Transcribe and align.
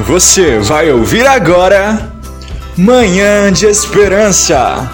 Você 0.00 0.60
vai 0.60 0.92
ouvir 0.92 1.26
agora 1.26 2.12
Manhã 2.76 3.52
de 3.52 3.66
Esperança. 3.66 4.88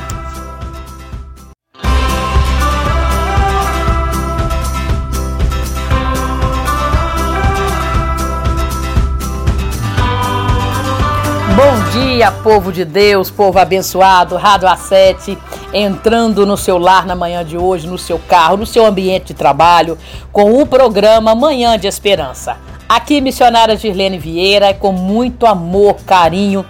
Bom 11.55 11.91
dia, 11.93 12.33
povo 12.33 12.73
de 12.73 12.87
Deus, 12.87 13.31
povo 13.31 13.59
abençoado, 13.59 14.37
Rádio 14.37 14.67
A7, 14.69 15.37
entrando 15.75 16.47
no 16.47 16.57
seu 16.57 16.79
lar 16.79 17.05
na 17.05 17.15
manhã 17.15 17.45
de 17.45 17.59
hoje, 17.59 17.87
no 17.87 17.99
seu 17.99 18.19
carro, 18.19 18.57
no 18.57 18.65
seu 18.65 18.87
ambiente 18.87 19.27
de 19.27 19.35
trabalho, 19.35 19.99
com 20.33 20.61
o 20.61 20.67
programa 20.67 21.35
Manhã 21.35 21.79
de 21.79 21.87
Esperança. 21.87 22.57
Aqui, 22.87 23.19
missionária 23.23 23.77
Girlene 23.77 24.19
Vieira, 24.19 24.67
é 24.67 24.75
com 24.75 24.93
muito 24.93 25.47
amor, 25.47 25.97
carinho, 26.07 26.67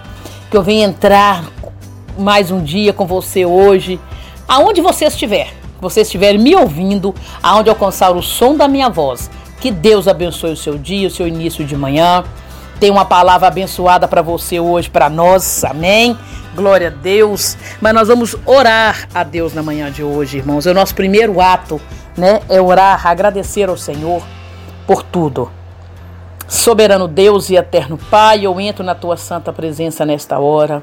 que 0.49 0.57
eu 0.57 0.63
venho 0.63 0.85
entrar 0.89 1.45
mais 2.17 2.53
um 2.53 2.63
dia 2.63 2.93
com 2.93 3.05
você 3.05 3.45
hoje, 3.45 3.99
aonde 4.47 4.81
você 4.81 5.07
estiver, 5.07 5.53
você 5.81 6.03
estiver 6.03 6.39
me 6.39 6.55
ouvindo, 6.55 7.13
aonde 7.43 7.69
alcançar 7.69 8.13
o 8.13 8.23
som 8.23 8.57
da 8.57 8.69
minha 8.69 8.89
voz. 8.89 9.29
Que 9.61 9.73
Deus 9.73 10.07
abençoe 10.07 10.53
o 10.53 10.57
seu 10.57 10.79
dia, 10.79 11.09
o 11.09 11.11
seu 11.11 11.27
início 11.27 11.65
de 11.65 11.77
manhã. 11.77 12.23
Tem 12.79 12.91
uma 12.93 13.05
palavra 13.05 13.49
abençoada 13.49 14.07
para 14.07 14.23
você 14.23 14.61
hoje, 14.61 14.89
para 14.89 15.11
nós, 15.11 15.65
amém? 15.65 16.17
Glória 16.55 16.89
a 16.89 16.91
Deus. 16.91 17.57
Mas 17.81 17.93
nós 17.93 18.07
vamos 18.07 18.37
orar 18.47 19.09
a 19.13 19.25
Deus 19.25 19.53
na 19.53 19.65
manhã 19.65 19.91
de 19.91 20.05
hoje, 20.05 20.39
irmãos. 20.39 20.65
É 20.65 20.71
o 20.71 20.75
nosso 20.75 20.95
primeiro 20.95 21.41
ato, 21.41 21.81
né? 22.17 22.41
É 22.49 22.61
orar, 22.61 23.05
agradecer 23.05 23.69
ao 23.69 23.77
Senhor 23.77 24.23
por 24.87 25.03
tudo. 25.03 25.51
Soberano 26.47 27.09
Deus 27.09 27.49
e 27.49 27.57
eterno 27.57 27.99
Pai, 28.11 28.45
eu 28.45 28.61
entro 28.61 28.85
na 28.85 28.95
tua 28.95 29.17
santa 29.17 29.53
presença 29.53 30.05
nesta 30.05 30.39
hora. 30.39 30.83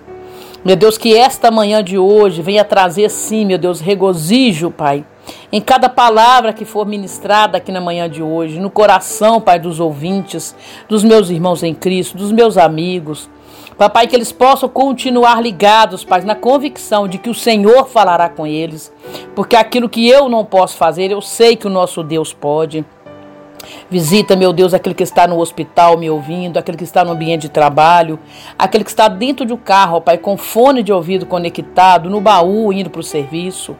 Meu 0.65 0.76
Deus, 0.76 0.98
que 0.98 1.15
esta 1.15 1.49
manhã 1.49 1.84
de 1.84 1.98
hoje 1.98 2.41
venha 2.41 2.63
trazer, 2.63 3.09
sim, 3.09 3.45
meu 3.45 3.57
Deus, 3.57 3.79
regozijo, 3.79 4.71
Pai, 4.71 5.05
em 5.51 5.62
cada 5.62 5.87
palavra 5.89 6.54
que 6.54 6.65
for 6.65 6.85
ministrada 6.85 7.57
aqui 7.57 7.71
na 7.71 7.82
manhã 7.82 8.09
de 8.09 8.21
hoje, 8.21 8.59
no 8.59 8.70
coração, 8.70 9.39
Pai, 9.39 9.59
dos 9.59 9.79
ouvintes, 9.79 10.55
dos 10.87 11.04
meus 11.04 11.29
irmãos 11.29 11.63
em 11.63 11.73
Cristo, 11.73 12.17
dos 12.17 12.32
meus 12.32 12.57
amigos. 12.57 13.29
Papai, 13.77 14.05
que 14.05 14.15
eles 14.15 14.32
possam 14.32 14.70
continuar 14.70 15.41
ligados, 15.41 16.04
Pai, 16.04 16.21
na 16.21 16.35
convicção 16.35 17.07
de 17.07 17.17
que 17.17 17.29
o 17.29 17.35
Senhor 17.35 17.87
falará 17.87 18.29
com 18.29 18.45
eles, 18.45 18.91
porque 19.35 19.55
aquilo 19.55 19.89
que 19.89 20.07
eu 20.07 20.29
não 20.29 20.45
posso 20.45 20.76
fazer, 20.77 21.12
eu 21.12 21.21
sei 21.21 21.55
que 21.55 21.65
o 21.65 21.71
nosso 21.71 22.04
Deus 22.04 22.34
pode. 22.34 22.85
Visita, 23.90 24.35
meu 24.35 24.54
Deus, 24.54 24.73
aquele 24.73 24.95
que 24.95 25.04
está 25.04 25.27
no 25.27 25.40
hospital 25.40 25.98
me 25.98 26.09
ouvindo, 26.09 26.57
aquele 26.57 26.77
que 26.77 26.84
está 26.84 27.04
no 27.04 27.12
ambiente 27.12 27.43
de 27.43 27.49
trabalho, 27.49 28.20
aquele 28.57 28.84
que 28.84 28.90
está 28.90 29.07
dentro 29.07 29.45
de 29.45 29.54
um 29.54 29.57
carro, 29.57 29.98
ó 29.98 29.99
Pai, 29.99 30.17
com 30.17 30.37
fone 30.37 30.84
de 30.84 30.91
ouvido 30.91 31.26
conectado, 31.26 32.09
no 32.09 32.21
baú 32.21 32.71
indo 32.71 32.89
para 32.89 33.01
o 33.01 33.04
serviço. 33.04 33.76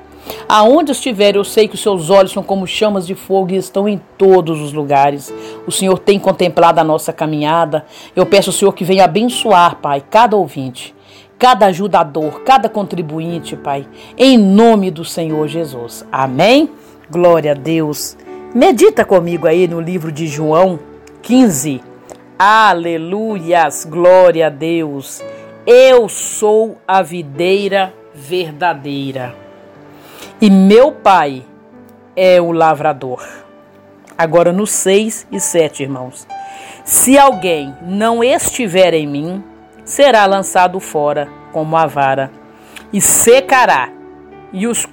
Aonde 0.48 0.92
estiver, 0.92 1.36
eu 1.36 1.44
sei 1.44 1.68
que 1.68 1.76
os 1.76 1.82
seus 1.82 2.10
olhos 2.10 2.32
são 2.32 2.44
como 2.44 2.68
chamas 2.68 3.08
de 3.08 3.16
fogo 3.16 3.52
e 3.52 3.58
estão 3.58 3.88
em 3.88 4.00
todos 4.18 4.62
os 4.62 4.74
lugares. 4.74 5.34
O 5.66 5.72
Senhor 5.72 5.98
tem 5.98 6.20
contemplado 6.20 6.80
a 6.80 6.84
nossa 6.84 7.12
caminhada. 7.12 7.86
Eu 8.16 8.26
peço 8.26 8.50
ao 8.50 8.54
Senhor 8.54 8.74
que 8.74 8.84
venha 8.84 9.06
abençoar, 9.06 9.78
Pai, 9.78 10.04
cada 10.10 10.36
ouvinte, 10.36 10.94
cada 11.40 11.68
ajudador, 11.68 12.42
cada 12.42 12.70
contribuinte, 12.70 13.56
Pai, 13.56 13.88
em 14.18 14.38
nome 14.38 14.92
do 14.92 15.04
Senhor 15.04 15.48
Jesus. 15.48 16.06
Amém? 16.12 16.70
Glória 17.10 17.52
a 17.52 17.56
Deus. 17.56 18.16
Medita 18.54 19.06
comigo 19.06 19.48
aí 19.48 19.66
no 19.66 19.80
livro 19.80 20.12
de 20.12 20.28
João 20.28 20.78
15. 21.22 21.82
Aleluias, 22.38 23.86
glória 23.86 24.48
a 24.48 24.50
Deus. 24.50 25.24
Eu 25.66 26.10
sou 26.10 26.78
a 26.86 27.02
videira 27.02 27.94
verdadeira 28.14 29.34
e 30.42 30.50
meu 30.50 30.92
pai 30.92 31.46
é 32.14 32.42
o 32.42 32.52
lavrador. 32.52 33.26
Agora 34.18 34.52
no 34.52 34.68
6 34.68 35.28
e 35.32 35.40
7, 35.40 35.84
irmãos. 35.84 36.28
Se 36.84 37.18
alguém 37.18 37.74
não 37.82 38.22
estiver 38.22 38.94
em 38.94 39.08
mim, 39.08 39.42
será 39.86 40.26
lançado 40.26 40.78
fora 40.82 41.30
como 41.54 41.78
a 41.78 41.86
vara 41.86 42.30
e 42.92 43.00
secará, 43.00 43.90
e 44.52 44.68
os 44.68 44.86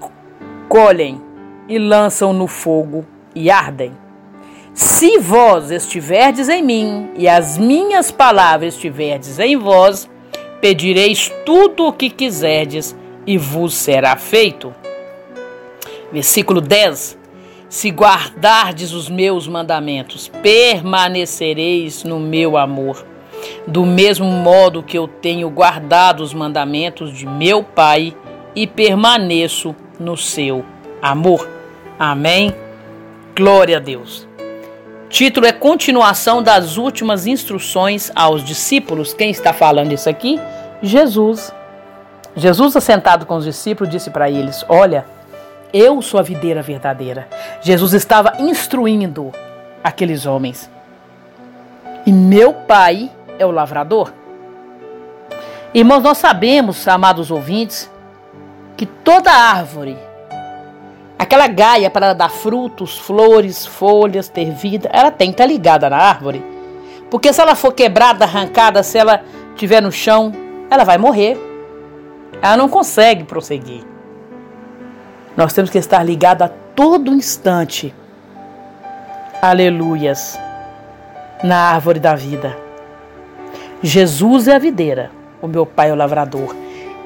colhem 0.68 1.20
e 1.68 1.76
lançam 1.76 2.32
no 2.32 2.46
fogo 2.46 3.04
e 3.38 3.50
ardem. 3.50 3.92
Se 4.74 5.18
vós 5.18 5.70
estiverdes 5.70 6.48
em 6.48 6.62
mim 6.62 7.10
e 7.16 7.28
as 7.28 7.56
minhas 7.56 8.10
palavras 8.10 8.74
estiverdes 8.74 9.38
em 9.38 9.56
vós, 9.56 10.08
pedireis 10.60 11.32
tudo 11.46 11.86
o 11.86 11.92
que 11.92 12.10
quiserdes 12.10 12.96
e 13.26 13.38
vos 13.38 13.74
será 13.74 14.16
feito. 14.16 14.74
Versículo 16.12 16.60
10: 16.60 17.18
Se 17.68 17.90
guardardes 17.90 18.92
os 18.92 19.08
meus 19.08 19.46
mandamentos, 19.46 20.28
permanecereis 20.42 22.04
no 22.04 22.18
meu 22.18 22.56
amor. 22.56 23.04
Do 23.66 23.86
mesmo 23.86 24.26
modo 24.26 24.82
que 24.82 24.98
eu 24.98 25.06
tenho 25.06 25.48
guardado 25.48 26.22
os 26.22 26.34
mandamentos 26.34 27.12
de 27.12 27.26
meu 27.26 27.62
Pai 27.62 28.14
e 28.54 28.66
permaneço 28.66 29.76
no 30.00 30.16
seu 30.16 30.64
amor. 31.00 31.48
Amém. 31.98 32.67
Glória 33.38 33.76
a 33.76 33.80
Deus. 33.80 34.26
Título 35.08 35.46
é 35.46 35.52
continuação 35.52 36.42
das 36.42 36.76
últimas 36.76 37.24
instruções 37.24 38.10
aos 38.12 38.42
discípulos. 38.42 39.14
Quem 39.14 39.30
está 39.30 39.52
falando 39.52 39.92
isso 39.92 40.10
aqui? 40.10 40.40
Jesus. 40.82 41.54
Jesus, 42.34 42.74
assentado 42.74 43.26
com 43.26 43.36
os 43.36 43.44
discípulos, 43.44 43.92
disse 43.92 44.10
para 44.10 44.28
eles: 44.28 44.64
Olha, 44.68 45.06
eu 45.72 46.02
sou 46.02 46.18
a 46.18 46.22
videira 46.24 46.62
verdadeira. 46.62 47.28
Jesus 47.62 47.92
estava 47.92 48.32
instruindo 48.40 49.30
aqueles 49.84 50.26
homens. 50.26 50.68
E 52.04 52.10
meu 52.10 52.52
pai 52.52 53.08
é 53.38 53.46
o 53.46 53.52
lavrador. 53.52 54.12
Irmãos, 55.72 56.02
nós 56.02 56.18
sabemos, 56.18 56.88
amados 56.88 57.30
ouvintes, 57.30 57.88
que 58.76 58.84
toda 58.84 59.30
árvore 59.30 59.96
Aquela 61.18 61.48
gaia 61.48 61.90
para 61.90 62.14
dar 62.14 62.30
frutos, 62.30 62.96
flores, 62.96 63.66
folhas, 63.66 64.28
ter 64.28 64.52
vida, 64.52 64.88
ela 64.92 65.10
tem 65.10 65.30
que 65.30 65.34
estar 65.34 65.46
ligada 65.46 65.90
na 65.90 65.96
árvore. 65.96 66.44
Porque 67.10 67.32
se 67.32 67.40
ela 67.40 67.56
for 67.56 67.72
quebrada, 67.72 68.24
arrancada, 68.24 68.82
se 68.82 68.98
ela 68.98 69.22
estiver 69.50 69.82
no 69.82 69.90
chão, 69.90 70.32
ela 70.70 70.84
vai 70.84 70.96
morrer. 70.96 71.36
Ela 72.40 72.56
não 72.56 72.68
consegue 72.68 73.24
prosseguir. 73.24 73.82
Nós 75.36 75.52
temos 75.52 75.70
que 75.70 75.78
estar 75.78 76.02
ligados 76.04 76.46
a 76.46 76.50
todo 76.74 77.12
instante. 77.12 77.92
Aleluias. 79.42 80.38
Na 81.42 81.72
árvore 81.72 81.98
da 81.98 82.14
vida. 82.14 82.56
Jesus 83.82 84.48
é 84.48 84.56
a 84.56 84.58
videira, 84.58 85.10
o 85.40 85.46
meu 85.46 85.64
pai 85.64 85.90
é 85.90 85.92
o 85.92 85.96
lavrador. 85.96 86.54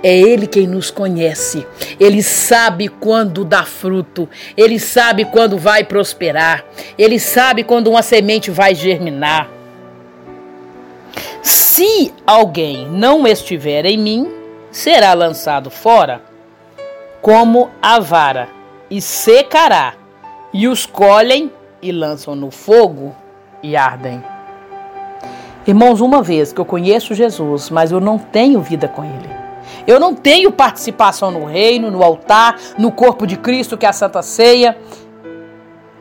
É 0.02 0.16
Ele 0.16 0.46
quem 0.46 0.66
nos 0.66 0.90
conhece. 0.90 1.66
Ele 2.00 2.22
sabe 2.22 2.88
quando 2.88 3.44
dá 3.44 3.64
fruto. 3.64 4.28
Ele 4.56 4.78
sabe 4.78 5.24
quando 5.24 5.56
vai 5.56 5.84
prosperar. 5.84 6.64
Ele 6.98 7.18
sabe 7.18 7.62
quando 7.62 7.88
uma 7.88 8.02
semente 8.02 8.50
vai 8.50 8.74
germinar. 8.74 9.48
Se 11.42 12.12
alguém 12.26 12.86
não 12.88 13.26
estiver 13.26 13.86
em 13.86 13.96
mim, 13.96 14.30
será 14.70 15.14
lançado 15.14 15.70
fora, 15.70 16.22
como 17.20 17.70
a 17.80 17.98
vara, 17.98 18.48
e 18.90 19.00
secará, 19.00 19.94
e 20.52 20.68
os 20.68 20.86
colhem 20.86 21.50
e 21.80 21.90
lançam 21.90 22.34
no 22.34 22.50
fogo 22.50 23.14
e 23.62 23.76
ardem. 23.76 24.22
Irmãos, 25.66 26.00
uma 26.00 26.22
vez 26.22 26.52
que 26.52 26.60
eu 26.60 26.64
conheço 26.64 27.14
Jesus, 27.14 27.70
mas 27.70 27.92
eu 27.92 28.00
não 28.00 28.18
tenho 28.18 28.60
vida 28.60 28.88
com 28.88 29.04
Ele. 29.04 29.41
Eu 29.86 29.98
não 29.98 30.14
tenho 30.14 30.52
participação 30.52 31.30
no 31.30 31.44
reino, 31.44 31.90
no 31.90 32.02
altar, 32.02 32.58
no 32.78 32.92
corpo 32.92 33.26
de 33.26 33.36
Cristo, 33.36 33.76
que 33.76 33.86
é 33.86 33.88
a 33.88 33.92
Santa 33.92 34.22
Ceia. 34.22 34.76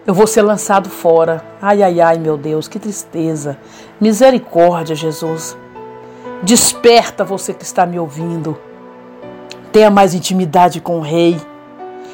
Eu 0.06 0.14
vou 0.14 0.28
ser 0.28 0.42
lançado 0.42 0.90
fora. 0.90 1.44
Ai, 1.62 1.84
ai, 1.84 2.02
ai, 2.02 2.18
meu 2.18 2.38
Deus, 2.38 2.68
que 2.68 2.80
tristeza. 2.80 3.58
Misericórdia, 4.00 4.96
Jesus. 4.96 5.58
Desperta 6.44 7.24
você 7.24 7.54
que 7.54 7.64
está 7.64 7.86
me 7.86 8.00
ouvindo. 8.00 8.58
Tenha 9.72 9.90
mais 9.90 10.14
intimidade 10.14 10.82
com 10.82 10.98
o 10.98 11.02
Rei. 11.02 11.40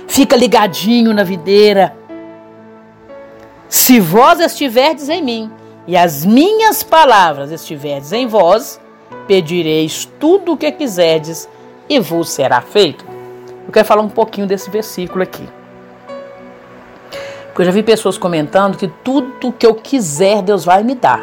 Fica 0.08 0.36
ligadinho 0.36 1.14
na 1.14 1.24
videira. 1.24 1.96
Se 3.70 4.00
vós 4.00 4.40
estiverdes 4.40 5.10
em 5.10 5.22
mim 5.22 5.52
e 5.86 5.98
as 5.98 6.26
minhas 6.26 6.84
palavras 6.84 7.52
estiverdes 7.52 8.12
em 8.14 8.28
vós, 8.28 8.80
pedireis 9.28 10.10
tudo 10.20 10.54
o 10.54 10.58
que 10.58 10.72
quiserdes 10.72 11.50
e 11.90 12.00
vos 12.00 12.30
será 12.30 12.62
feito. 12.62 13.06
Eu 13.66 13.72
quero 13.72 13.86
falar 13.86 14.02
um 14.02 14.10
pouquinho 14.10 14.48
desse 14.48 14.70
versículo 14.70 15.24
aqui. 15.24 15.48
Porque 17.48 17.62
eu 17.62 17.66
já 17.66 17.72
vi 17.72 17.84
pessoas 17.84 18.18
comentando 18.18 18.78
que 18.78 18.88
tudo 18.88 19.52
que 19.52 19.66
eu 19.66 19.76
quiser, 19.76 20.42
Deus 20.42 20.64
vai 20.64 20.84
me 20.84 20.96
dar. 20.96 21.22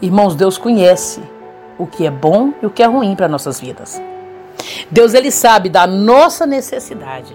Irmãos, 0.00 0.34
Deus 0.34 0.58
conhece 0.58 1.22
o 1.78 1.86
que 1.86 2.06
é 2.06 2.10
bom 2.10 2.52
e 2.62 2.66
o 2.66 2.70
que 2.70 2.82
é 2.82 2.86
ruim 2.86 3.14
para 3.14 3.28
nossas 3.28 3.60
vidas. 3.60 4.00
Deus 4.90 5.14
ele 5.14 5.30
sabe 5.30 5.68
da 5.68 5.86
nossa 5.86 6.46
necessidade. 6.46 7.34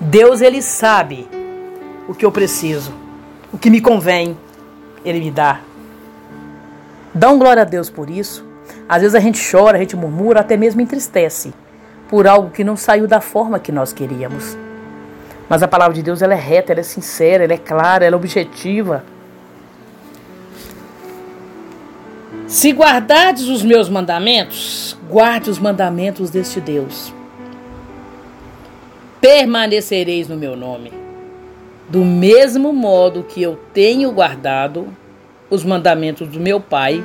Deus 0.00 0.40
ele 0.40 0.62
sabe 0.62 1.28
o 2.08 2.14
que 2.14 2.24
eu 2.24 2.32
preciso, 2.32 2.92
o 3.52 3.58
que 3.58 3.70
me 3.70 3.80
convém, 3.80 4.36
ele 5.04 5.20
me 5.20 5.30
dá. 5.30 5.60
Um 7.26 7.38
glória 7.38 7.62
a 7.62 7.66
Deus 7.66 7.90
por 7.90 8.08
isso. 8.08 8.47
Às 8.88 9.02
vezes 9.02 9.14
a 9.14 9.20
gente 9.20 9.38
chora, 9.50 9.76
a 9.76 9.80
gente 9.80 9.94
murmura, 9.94 10.40
até 10.40 10.56
mesmo 10.56 10.80
entristece 10.80 11.52
por 12.08 12.26
algo 12.26 12.50
que 12.50 12.64
não 12.64 12.76
saiu 12.76 13.06
da 13.06 13.20
forma 13.20 13.58
que 13.58 13.70
nós 13.70 13.92
queríamos. 13.92 14.56
Mas 15.48 15.62
a 15.62 15.68
palavra 15.68 15.94
de 15.94 16.02
Deus 16.02 16.22
ela 16.22 16.32
é 16.32 16.38
reta, 16.38 16.72
ela 16.72 16.80
é 16.80 16.84
sincera, 16.84 17.44
ela 17.44 17.52
é 17.52 17.58
clara, 17.58 18.06
ela 18.06 18.16
é 18.16 18.18
objetiva. 18.18 19.04
Se 22.46 22.72
guardardes 22.72 23.46
os 23.48 23.62
meus 23.62 23.90
mandamentos, 23.90 24.96
guarde 25.08 25.50
os 25.50 25.58
mandamentos 25.58 26.30
deste 26.30 26.60
Deus. 26.60 27.12
Permanecereis 29.20 30.28
no 30.28 30.36
meu 30.36 30.56
nome, 30.56 30.92
do 31.90 32.04
mesmo 32.04 32.72
modo 32.72 33.22
que 33.22 33.42
eu 33.42 33.58
tenho 33.74 34.10
guardado 34.12 34.88
os 35.50 35.62
mandamentos 35.62 36.28
do 36.28 36.40
meu 36.40 36.58
Pai 36.58 37.02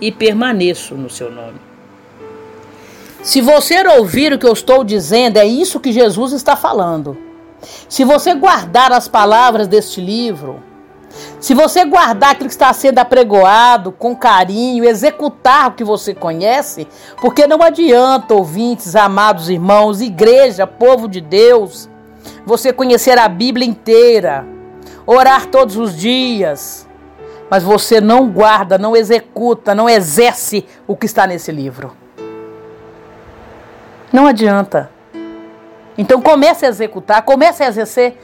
e 0.00 0.10
permaneço 0.12 0.94
no 0.94 1.08
seu 1.08 1.30
nome. 1.30 1.60
Se 3.22 3.40
você 3.40 3.86
ouvir 3.88 4.32
o 4.32 4.38
que 4.38 4.46
eu 4.46 4.52
estou 4.52 4.84
dizendo, 4.84 5.38
é 5.38 5.46
isso 5.46 5.80
que 5.80 5.92
Jesus 5.92 6.32
está 6.32 6.54
falando. 6.54 7.16
Se 7.88 8.04
você 8.04 8.34
guardar 8.34 8.92
as 8.92 9.08
palavras 9.08 9.66
deste 9.66 10.00
livro, 10.00 10.62
se 11.40 11.54
você 11.54 11.84
guardar 11.84 12.32
aquilo 12.32 12.48
que 12.48 12.54
está 12.54 12.72
sendo 12.72 12.98
apregoado 12.98 13.92
com 13.92 14.16
carinho, 14.16 14.84
executar 14.84 15.68
o 15.68 15.72
que 15.72 15.84
você 15.84 16.14
conhece, 16.14 16.86
porque 17.20 17.46
não 17.46 17.62
adianta, 17.62 18.34
ouvintes, 18.34 18.96
amados 18.96 19.48
irmãos, 19.48 20.00
igreja, 20.00 20.66
povo 20.66 21.08
de 21.08 21.20
Deus, 21.20 21.88
você 22.44 22.72
conhecer 22.72 23.18
a 23.18 23.28
Bíblia 23.28 23.66
inteira, 23.66 24.46
orar 25.06 25.46
todos 25.46 25.76
os 25.76 25.96
dias, 25.96 26.83
mas 27.54 27.62
você 27.62 28.00
não 28.00 28.28
guarda, 28.28 28.76
não 28.76 28.96
executa, 28.96 29.76
não 29.76 29.88
exerce 29.88 30.66
o 30.88 30.96
que 30.96 31.06
está 31.06 31.24
nesse 31.24 31.52
livro. 31.52 31.92
Não 34.12 34.26
adianta. 34.26 34.90
Então 35.96 36.20
comece 36.20 36.66
a 36.66 36.68
executar, 36.68 37.22
comece 37.22 37.62
a 37.62 37.68
exercer 37.68 38.18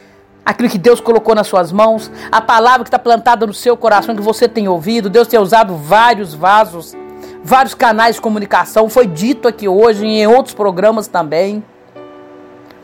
aquilo 0.45 0.69
que 0.69 0.79
Deus 0.79 1.01
colocou 1.01 1.33
nas 1.33 1.47
suas 1.47 1.71
mãos, 1.71 2.11
a 2.33 2.41
palavra 2.41 2.83
que 2.83 2.89
está 2.89 2.99
plantada 2.99 3.47
no 3.47 3.55
seu 3.55 3.77
coração, 3.77 4.17
que 4.17 4.21
você 4.21 4.49
tem 4.49 4.67
ouvido. 4.67 5.09
Deus 5.09 5.29
tem 5.29 5.39
usado 5.39 5.77
vários 5.77 6.35
vasos, 6.35 6.97
vários 7.41 7.73
canais 7.73 8.17
de 8.17 8.21
comunicação. 8.21 8.89
Foi 8.89 9.07
dito 9.07 9.47
aqui 9.47 9.69
hoje 9.69 10.05
e 10.05 10.23
em 10.23 10.27
outros 10.27 10.57
programas 10.57 11.07
também. 11.07 11.63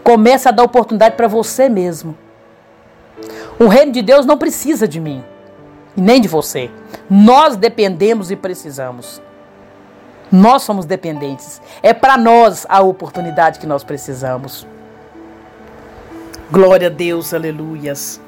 Comece 0.04 0.48
a 0.48 0.52
dar 0.52 0.62
oportunidade 0.62 1.16
para 1.16 1.26
você 1.26 1.68
mesmo. 1.68 2.16
O 3.58 3.66
reino 3.66 3.90
de 3.90 4.00
Deus 4.00 4.24
não 4.24 4.38
precisa 4.38 4.86
de 4.86 5.00
mim 5.00 5.24
e 5.96 6.00
nem 6.00 6.20
de 6.20 6.28
você. 6.28 6.70
Nós 7.08 7.56
dependemos 7.56 8.30
e 8.30 8.36
precisamos. 8.36 9.20
Nós 10.30 10.62
somos 10.62 10.84
dependentes. 10.84 11.60
É 11.82 11.94
para 11.94 12.16
nós 12.16 12.66
a 12.68 12.80
oportunidade 12.80 13.58
que 13.58 13.66
nós 13.66 13.84
precisamos. 13.84 14.66
Glória 16.50 16.88
a 16.88 16.90
Deus, 16.90 17.32
aleluias. 17.32 18.20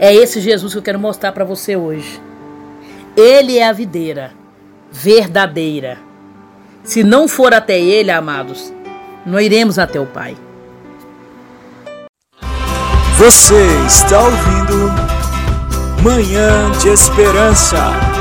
É 0.00 0.14
esse 0.14 0.40
Jesus 0.40 0.72
que 0.72 0.78
eu 0.78 0.82
quero 0.82 0.98
mostrar 0.98 1.32
para 1.32 1.44
você 1.44 1.76
hoje. 1.76 2.20
Ele 3.16 3.58
é 3.58 3.68
a 3.68 3.72
videira 3.72 4.32
verdadeira. 4.90 5.98
Se 6.82 7.02
não 7.02 7.28
for 7.28 7.54
até 7.54 7.78
ele, 7.78 8.10
amados, 8.10 8.72
não 9.24 9.40
iremos 9.40 9.78
até 9.78 10.00
o 10.00 10.06
Pai. 10.06 10.36
Você 13.16 13.64
está 13.86 14.20
ouvindo 14.20 15.23
Manhã 16.04 16.70
de 16.82 16.90
Esperança. 16.90 18.13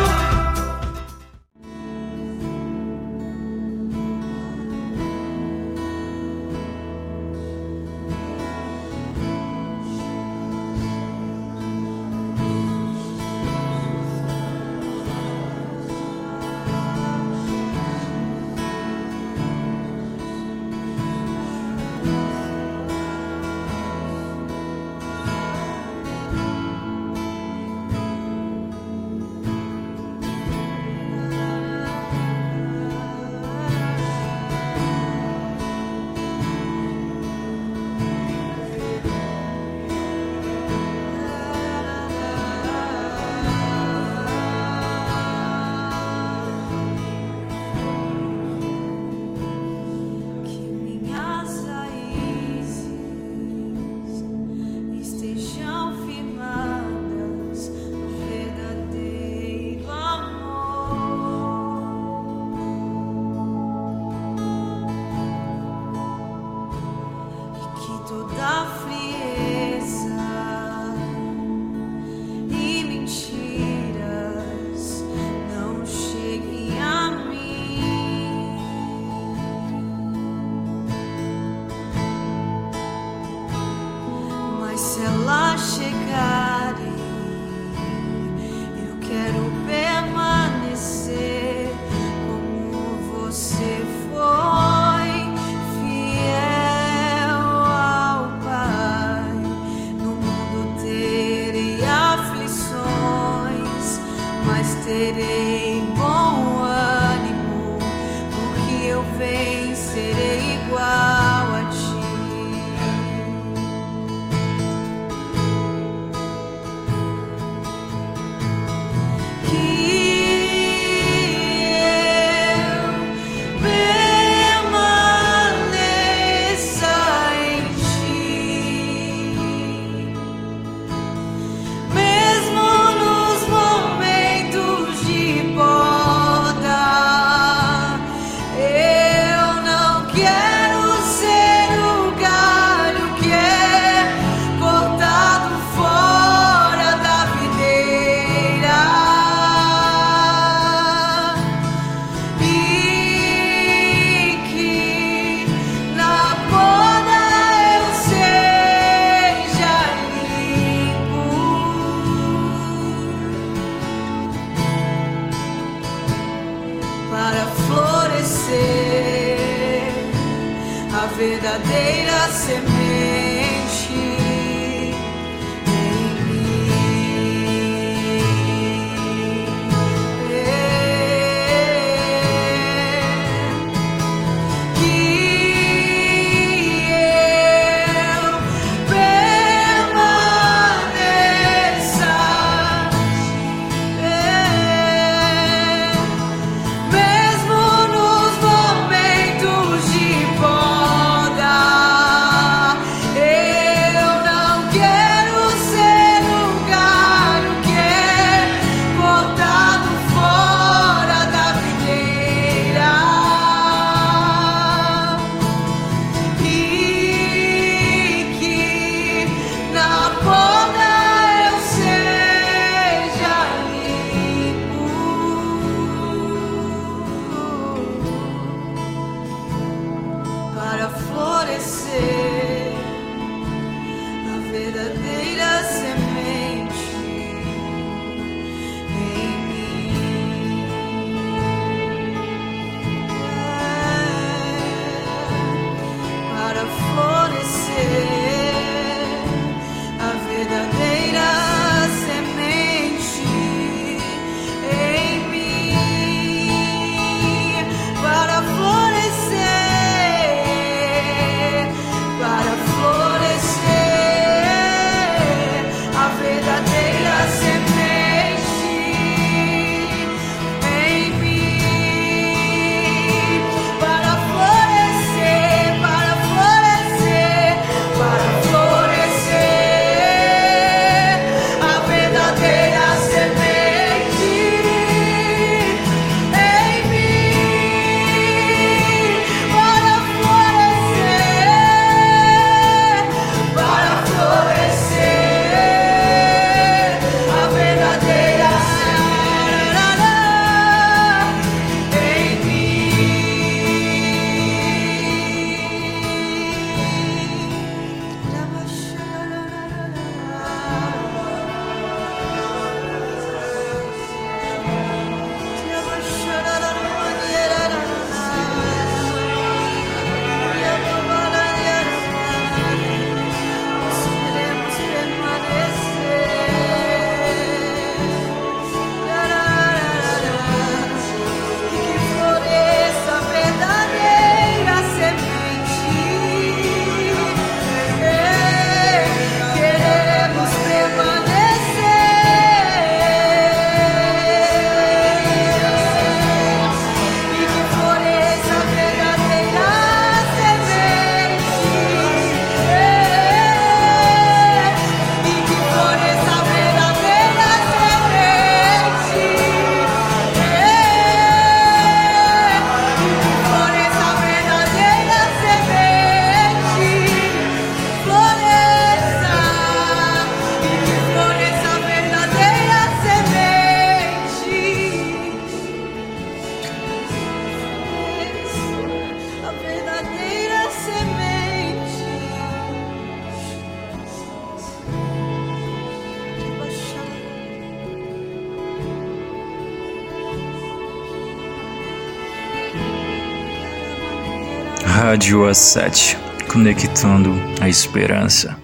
Rádio 395.23 395.43
A7, 395.43 396.17
conectando 396.51 397.31
a 397.61 397.69
esperança. 397.69 398.57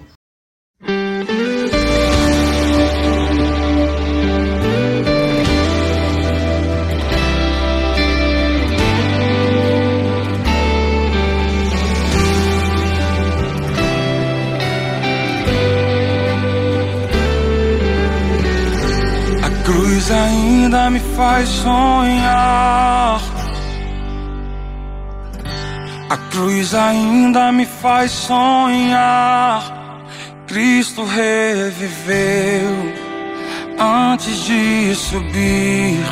A 19.41 19.63
cruz 19.63 20.11
ainda 20.11 20.89
me 20.89 20.99
faz 20.99 21.47
sonhar 21.47 23.28
a 26.09 26.17
cruz 26.31 26.73
ainda 26.73 27.51
me 27.51 27.65
faz 27.65 28.11
sonhar. 28.11 30.01
Cristo 30.47 31.05
reviveu 31.05 32.73
antes 33.77 34.45
de 34.45 34.95
subir. 34.95 36.03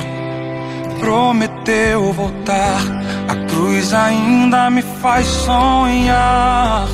Prometeu 1.00 2.14
voltar. 2.14 2.80
A 3.28 3.36
cruz 3.50 3.92
ainda 3.94 4.70
me 4.70 4.84
faz 5.02 5.26
sonhar. 5.26 6.88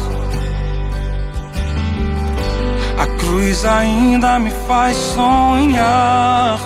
A 2.97 3.07
cruz 3.19 3.65
ainda 3.65 4.39
me 4.39 4.51
faz 4.65 4.95
sonhar. 4.95 6.57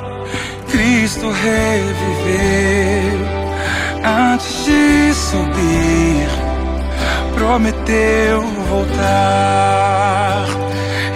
Cristo 0.70 1.32
reviveu 1.32 3.17
antes 4.08 4.66
de 4.66 5.14
subir, 5.14 6.28
prometeu 7.36 8.42
voltar. 8.70 10.46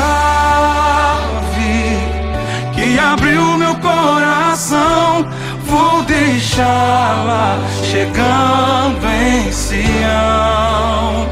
que 2.75 2.99
abriu 2.99 3.59
meu 3.59 3.75
coração. 3.77 5.27
Vou 5.67 6.03
deixá-la 6.05 7.59
chegando 7.85 9.07
em 9.07 9.53
Sião. 9.53 11.27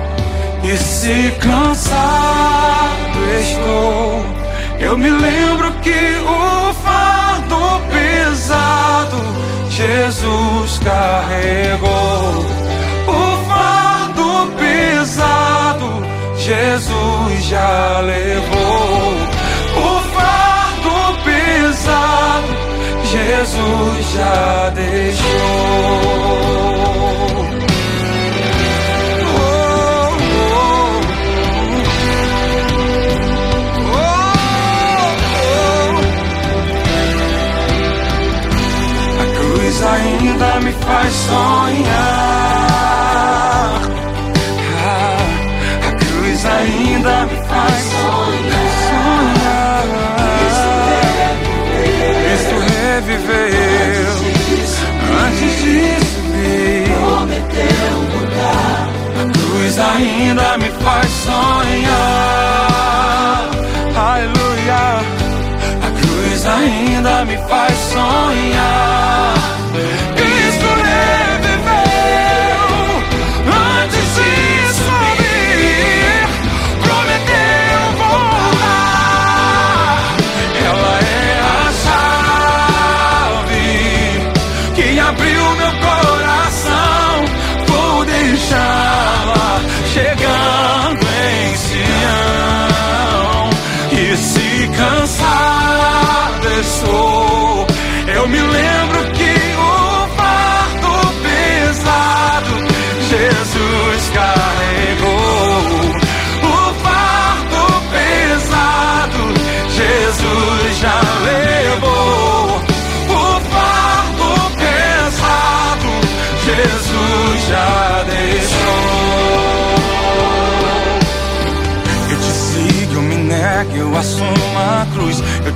E 0.63 0.77
se 0.77 1.33
cansado 1.41 3.19
estou, 3.41 4.25
eu 4.79 4.97
me 4.99 5.11
lembro 5.11 5.73
que 5.83 6.17
o 6.25 6.73
fardo 6.75 7.81
pesado 7.91 8.80
Jesus 9.81 10.79
carregou. 10.81 12.45
O 13.09 13.45
fardo 13.49 14.53
pesado 14.59 16.05
Jesus 16.37 17.45
já 17.45 18.01
levou. 18.01 19.15
O 19.77 20.01
fardo 20.13 21.19
pesado 21.25 22.53
Jesus 23.11 24.05
já 24.13 24.69
deixou. 24.75 26.80
Me 40.61 40.73
faz 40.73 41.13
sonhar. 41.13 41.91
Ah, 44.85 45.23
a 45.89 45.93
cruz 45.93 46.47
ainda 46.47 47.27
me 47.27 47.37
faz 47.49 47.77
sonhar. 47.93 49.21
Cristo 52.23 52.57
reviveu 52.73 54.13
antes 55.27 55.53
de 55.63 55.81
subir. 56.11 56.89
A 59.21 59.23
cruz 59.33 59.75
ainda 59.79 60.49
me 60.59 60.71
faz 60.83 61.11
sonhar. 61.27 62.61
Aleluia. 63.97 64.85
A 65.83 65.91
cruz 66.01 66.41
ainda 66.47 67.25
me 67.25 67.37
faz 67.49 67.77
sonhar. 67.93 69.00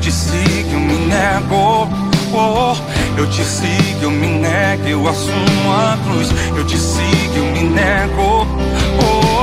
Te 0.05 0.13
sigo, 0.13 0.71
eu 0.73 0.81
me 0.81 0.97
nego. 1.07 1.89
Oh, 2.35 2.77
eu 3.17 3.27
te 3.31 3.43
sigo, 3.43 4.03
eu 4.03 4.11
me 4.11 4.27
nego, 4.27 4.87
eu 4.87 5.09
assumo 5.09 5.73
a 5.73 5.97
cruz. 6.05 6.29
Eu 6.55 6.67
te 6.67 6.77
sigo, 6.77 7.37
eu 7.37 7.45
me 7.53 7.63
nego. 7.63 8.47
chegando 9.05 9.34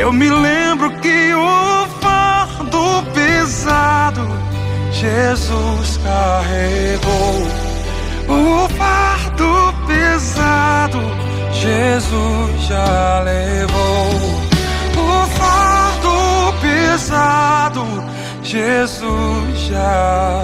eu 0.00 0.10
me 0.12 0.30
lembro 0.30 0.90
que 1.02 1.34
o 1.34 1.86
fardo 2.00 3.04
pesado 3.12 4.26
Jesus 4.90 5.98
carregou. 5.98 7.46
O 8.26 8.68
fardo 8.70 9.74
pesado 9.86 10.98
Jesus 11.52 12.62
já 12.66 13.20
levou. 13.20 14.40
O 14.96 15.26
fardo 15.38 16.54
pesado 16.62 17.84
Jesus 18.42 19.58
já 19.68 20.39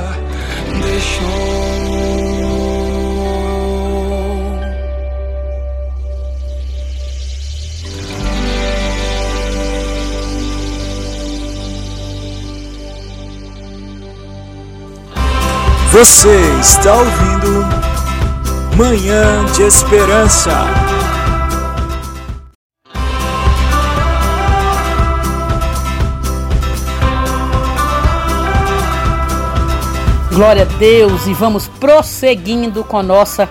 Você 15.99 16.37
está 16.61 16.95
ouvindo 16.95 18.77
Manhã 18.77 19.47
de 19.55 19.63
Esperança. 19.63 20.53
Glória 30.35 30.65
a 30.65 30.79
Deus 30.79 31.27
e 31.27 31.33
vamos 31.33 31.67
prosseguindo 31.67 32.85
com 32.85 33.03
nossa 33.03 33.49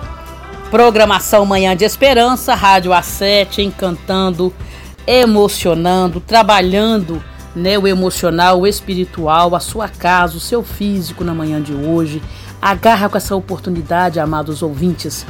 programação 0.69 1.47
Manhã 1.47 1.75
de 1.75 1.83
Esperança, 1.83 2.53
Rádio 2.53 2.91
A7, 2.91 3.63
encantando, 3.63 4.53
emocionando, 5.07 6.19
trabalhando 6.19 7.23
né, 7.55 7.77
o 7.77 7.87
emocional, 7.87 8.59
o 8.59 8.67
espiritual, 8.67 9.55
a 9.55 9.59
sua 9.59 9.87
casa, 9.87 10.37
o 10.37 10.39
seu 10.39 10.63
físico 10.63 11.23
na 11.23 11.33
manhã 11.33 11.61
de 11.61 11.73
hoje. 11.73 12.21
Agarra 12.61 13.07
com 13.09 13.17
essa 13.17 13.35
oportunidade, 13.35 14.19
amados 14.19 14.61
ouvintes, 14.61 15.25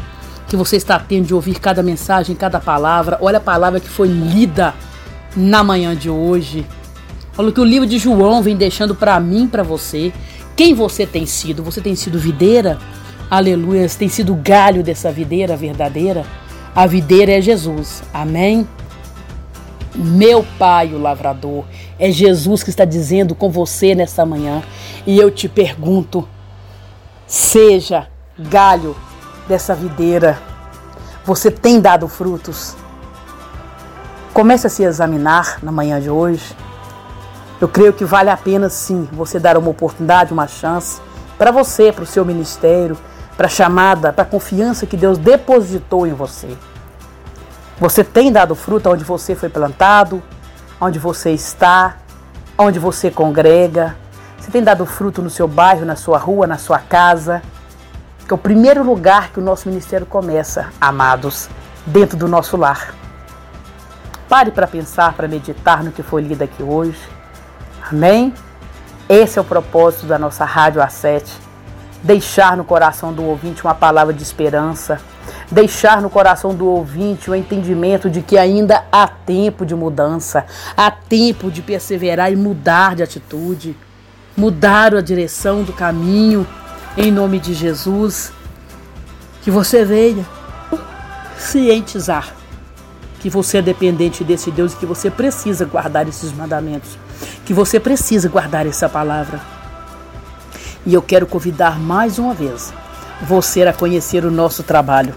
que 0.48 0.56
você 0.56 0.78
está 0.78 0.98
tendo 1.00 1.28
de 1.28 1.34
ouvir 1.34 1.60
cada 1.60 1.84
mensagem, 1.84 2.36
cada 2.36 2.60
palavra. 2.60 3.18
Olha 3.22 3.38
a 3.38 3.42
palavra 3.42 3.80
que 3.80 3.90
foi 3.90 4.08
lida 4.08 4.74
na 5.36 5.64
manhã 5.64 5.96
de 5.96 6.10
hoje. 6.10 6.66
Olha 7.38 7.50
o 7.50 7.52
que 7.52 7.60
o 7.60 7.66
livro 7.66 7.88
de 7.88 7.98
João 7.98 8.42
vem 8.42 8.56
deixando 8.56 8.96
para 8.96 9.20
mim, 9.20 9.48
para 9.48 9.64
você 9.64 10.14
quem 10.56 10.74
você 10.74 11.06
tem 11.06 11.26
sido? 11.26 11.62
Você 11.64 11.82
tem 11.82 11.96
sido 11.96 12.18
videira? 12.18 12.78
Aleluia, 13.30 13.90
tem 13.90 14.08
sido 14.08 14.34
galho 14.36 14.82
dessa 14.82 15.12
videira 15.12 15.58
verdadeira? 15.58 16.26
A 16.74 16.88
videira 16.88 17.34
é 17.34 17.42
Jesus. 17.42 18.02
Amém? 18.14 18.66
Meu 19.96 20.46
pai, 20.60 20.94
o 20.94 21.02
lavrador, 21.02 21.64
é 21.98 22.12
Jesus 22.12 22.62
que 22.62 22.70
está 22.70 22.84
dizendo 22.84 23.34
com 23.34 23.50
você 23.50 23.96
nessa 23.96 24.26
manhã. 24.26 24.62
E 25.06 25.18
eu 25.18 25.32
te 25.32 25.48
pergunto: 25.48 26.28
seja 27.26 28.08
galho 28.38 28.96
dessa 29.48 29.74
videira. 29.74 30.38
Você 31.24 31.50
tem 31.50 31.80
dado 31.80 32.08
frutos? 32.08 32.76
Comece 34.34 34.68
a 34.68 34.70
se 34.70 34.84
examinar 34.84 35.60
na 35.64 35.72
manhã 35.72 36.00
de 36.00 36.10
hoje. 36.10 36.56
Eu 37.60 37.70
creio 37.70 37.94
que 37.94 38.04
vale 38.04 38.30
a 38.30 38.36
pena 38.36 38.70
sim 38.70 39.08
você 39.14 39.40
dar 39.40 39.58
uma 39.58 39.70
oportunidade, 39.70 40.34
uma 40.34 40.46
chance 40.46 41.00
para 41.38 41.52
você, 41.52 41.92
para 41.92 42.04
o 42.04 42.08
seu 42.08 42.26
ministério, 42.26 42.98
para 43.38 43.48
a 43.48 43.50
chamada, 43.50 44.12
para 44.12 44.24
a 44.24 44.28
confiança 44.28 44.86
que 44.86 44.98
Deus 44.98 45.18
depositou 45.18 46.06
em 46.06 46.14
você. 46.14 46.50
Você 47.80 48.04
tem 48.04 48.32
dado 48.32 48.56
fruto 48.56 48.90
onde 48.90 49.04
você 49.04 49.36
foi 49.36 49.50
plantado, 49.50 50.24
onde 50.80 50.98
você 50.98 51.32
está, 51.32 51.98
onde 52.58 52.80
você 52.80 53.12
congrega. 53.12 53.96
Você 54.40 54.50
tem 54.50 54.64
dado 54.64 54.86
fruto 54.86 55.22
no 55.22 55.30
seu 55.30 55.48
bairro, 55.48 55.86
na 55.86 55.96
sua 55.96 56.18
rua, 56.18 56.48
na 56.48 56.58
sua 56.58 56.80
casa. 56.80 57.42
Que 58.26 58.34
é 58.34 58.36
o 58.36 58.38
primeiro 58.38 58.82
lugar 58.82 59.30
que 59.32 59.40
o 59.40 59.44
nosso 59.44 59.68
ministério 59.68 60.06
começa, 60.06 60.70
amados, 60.80 61.50
dentro 61.86 62.18
do 62.18 62.28
nosso 62.28 62.56
lar. 62.56 62.94
Pare 64.30 64.52
para 64.52 64.68
pensar, 64.68 65.14
para 65.14 65.28
meditar 65.28 65.84
no 65.84 65.92
que 65.92 66.02
foi 66.02 66.22
lido 66.22 66.44
aqui 66.44 66.64
hoje. 66.64 67.00
Amém? 67.92 68.34
Esse 69.08 69.38
é 69.38 69.42
o 69.42 69.46
propósito 69.46 70.08
da 70.08 70.18
nossa 70.18 70.46
Rádio 70.46 70.82
A7. 70.82 71.28
Deixar 72.02 72.56
no 72.56 72.64
coração 72.64 73.14
do 73.14 73.24
ouvinte 73.24 73.64
uma 73.64 73.76
palavra 73.76 74.14
de 74.14 74.24
esperança, 74.24 75.00
deixar 75.52 76.02
no 76.02 76.10
coração 76.10 76.54
do 76.54 76.66
ouvinte 76.68 77.30
o 77.30 77.36
entendimento 77.36 78.10
de 78.10 78.22
que 78.22 78.38
ainda 78.38 78.84
há 78.92 79.08
tempo 79.08 79.66
de 79.66 79.76
mudança, 79.76 80.46
há 80.76 80.90
tempo 80.90 81.52
de 81.52 81.62
perseverar 81.62 82.32
e 82.32 82.36
mudar 82.36 82.96
de 82.96 83.04
atitude, 83.04 83.78
mudar 84.36 84.96
a 84.96 85.02
direção 85.02 85.64
do 85.64 85.74
caminho, 85.74 86.48
em 86.98 87.12
nome 87.12 87.40
de 87.40 87.54
Jesus. 87.54 88.32
Que 89.42 89.52
você 89.52 89.86
venha 89.86 90.26
cientizar 91.38 92.34
que 93.26 93.30
você 93.32 93.58
é 93.58 93.62
dependente 93.64 94.24
desse 94.24 94.52
Deus 94.52 94.74
e 94.74 94.76
que 94.76 94.86
você 94.86 95.10
precisa 95.10 95.66
guardar 95.66 96.08
esses 96.08 96.32
mandamentos, 96.32 96.96
que 97.44 97.56
você 97.56 97.80
precisa 97.80 98.30
guardar 98.30 98.68
essa 98.68 98.88
palavra. 98.88 99.42
E 100.86 100.94
eu 100.94 101.02
quero 101.02 101.26
convidar 101.26 101.80
mais 101.80 102.20
uma 102.20 102.36
vez 102.36 102.72
você 103.24 103.64
a 103.64 103.74
conhecer 103.74 104.24
o 104.26 104.30
nosso 104.30 104.62
trabalho. 104.62 105.16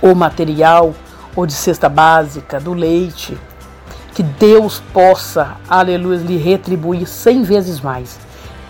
ou 0.01 0.15
material, 0.15 0.95
ou 1.37 1.45
de 1.45 1.53
cesta 1.53 1.91
básica, 1.91 2.59
do 2.59 2.73
leite, 2.73 3.37
que 4.15 4.23
Deus 4.23 4.83
possa, 4.95 5.59
aleluia, 5.69 6.19
lhe 6.21 6.39
retribuir 6.39 7.07
cem 7.07 7.43
vezes 7.43 7.83
mais. 7.83 8.19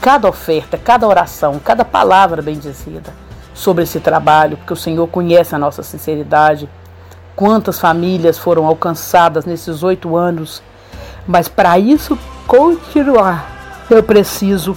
Cada 0.00 0.28
oferta, 0.28 0.76
cada 0.76 1.06
oração, 1.06 1.60
cada 1.64 1.84
palavra 1.84 2.42
bendizida 2.42 3.14
sobre 3.54 3.84
esse 3.84 4.00
trabalho, 4.00 4.56
porque 4.56 4.72
o 4.72 4.76
Senhor 4.76 5.06
conhece 5.06 5.54
a 5.54 5.58
nossa 5.58 5.84
sinceridade 5.84 6.68
quantas 7.40 7.80
famílias 7.80 8.36
foram 8.36 8.66
alcançadas 8.66 9.46
nesses 9.46 9.82
oito 9.82 10.14
anos, 10.14 10.62
mas 11.26 11.48
para 11.48 11.78
isso 11.78 12.18
continuar, 12.46 13.50
eu 13.88 14.02
preciso 14.02 14.76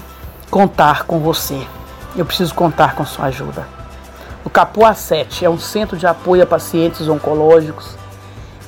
contar 0.49 1.03
com 1.03 1.19
você. 1.19 1.61
Eu 2.15 2.25
preciso 2.25 2.55
contar 2.55 2.95
com 2.95 3.05
sua 3.05 3.25
ajuda. 3.25 3.67
O 4.45 4.49
Capoa 4.49 4.93
7 4.93 5.43
é 5.43 5.49
um 5.49 5.59
centro 5.59 5.97
de 5.97 6.07
apoio 6.07 6.43
a 6.43 6.45
pacientes 6.45 7.09
oncológicos. 7.09 7.97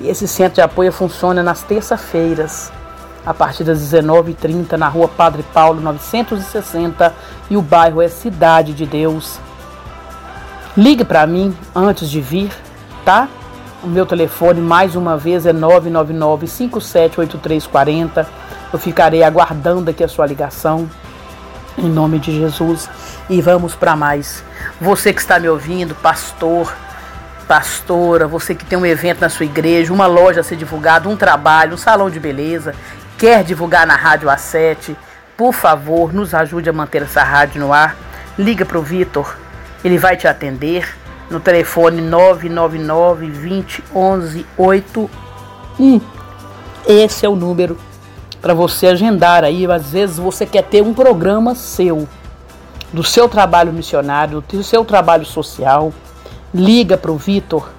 E 0.01 0.09
esse 0.09 0.27
centro 0.27 0.55
de 0.55 0.61
apoio 0.61 0.91
funciona 0.91 1.41
nas 1.41 1.61
terça-feiras, 1.61 2.73
a 3.25 3.33
partir 3.33 3.63
das 3.63 3.79
19h30, 3.79 4.73
na 4.73 4.89
rua 4.89 5.07
Padre 5.07 5.41
Paulo 5.53 5.79
960, 5.79 7.15
e 7.49 7.55
o 7.55 7.61
bairro 7.61 8.01
é 8.01 8.09
Cidade 8.09 8.73
de 8.73 8.85
Deus. 8.85 9.39
Ligue 10.75 11.05
para 11.05 11.25
mim 11.25 11.55
antes 11.73 12.09
de 12.09 12.19
vir, 12.19 12.51
tá? 13.05 13.29
O 13.85 13.87
meu 13.87 14.03
telefone, 14.03 14.59
mais 14.59 14.95
uma 14.95 15.15
vez, 15.15 15.45
é 15.45 15.53
999-578340. 15.53 18.25
Eu 18.73 18.79
ficarei 18.79 19.21
aguardando 19.21 19.91
aqui 19.91 20.03
a 20.03 20.07
sua 20.07 20.25
ligação. 20.25 20.89
Em 21.77 21.87
nome 21.87 22.17
de 22.17 22.35
Jesus. 22.35 22.89
E 23.29 23.39
vamos 23.43 23.75
para 23.75 23.95
mais. 23.95 24.43
Você 24.81 25.13
que 25.13 25.21
está 25.21 25.39
me 25.39 25.47
ouvindo, 25.47 25.93
pastor, 25.93 26.75
pastora, 27.47 28.27
você 28.27 28.55
que 28.55 28.65
tem 28.65 28.75
um 28.75 28.87
evento 28.87 29.21
na 29.21 29.29
sua 29.29 29.45
igreja, 29.45 29.93
uma 29.93 30.07
loja 30.07 30.39
a 30.39 30.43
ser 30.43 30.55
divulgada, 30.55 31.07
um 31.07 31.15
trabalho, 31.15 31.75
um 31.75 31.77
salão 31.77 32.09
de 32.09 32.19
beleza, 32.19 32.73
quer 33.19 33.43
divulgar 33.43 33.85
na 33.85 33.95
Rádio 33.95 34.29
A7, 34.29 34.95
por 35.37 35.53
favor, 35.53 36.11
nos 36.11 36.33
ajude 36.33 36.71
a 36.71 36.73
manter 36.73 37.03
essa 37.03 37.21
rádio 37.21 37.61
no 37.61 37.71
ar. 37.71 37.95
Liga 38.35 38.65
para 38.65 38.79
o 38.79 38.81
Vitor, 38.81 39.37
ele 39.83 39.99
vai 39.99 40.17
te 40.17 40.27
atender 40.27 41.04
no 41.29 41.39
telefone 41.39 42.01
999 42.01 43.27
20 43.29 43.83
11 43.93 44.45
81. 44.57 46.01
Esse 46.87 47.25
é 47.25 47.29
o 47.29 47.35
número 47.35 47.77
para 48.41 48.53
você 48.53 48.87
agendar 48.87 49.43
aí. 49.43 49.65
Às 49.65 49.91
vezes 49.91 50.17
você 50.17 50.45
quer 50.45 50.63
ter 50.63 50.83
um 50.83 50.93
programa 50.93 51.55
seu, 51.55 52.07
do 52.93 53.03
seu 53.03 53.27
trabalho 53.27 53.73
missionário, 53.73 54.43
do 54.47 54.63
seu 54.63 54.85
trabalho 54.85 55.25
social. 55.25 55.91
Liga 56.53 56.95
para 56.95 57.11
o 57.11 57.17
Vitor, 57.17 57.69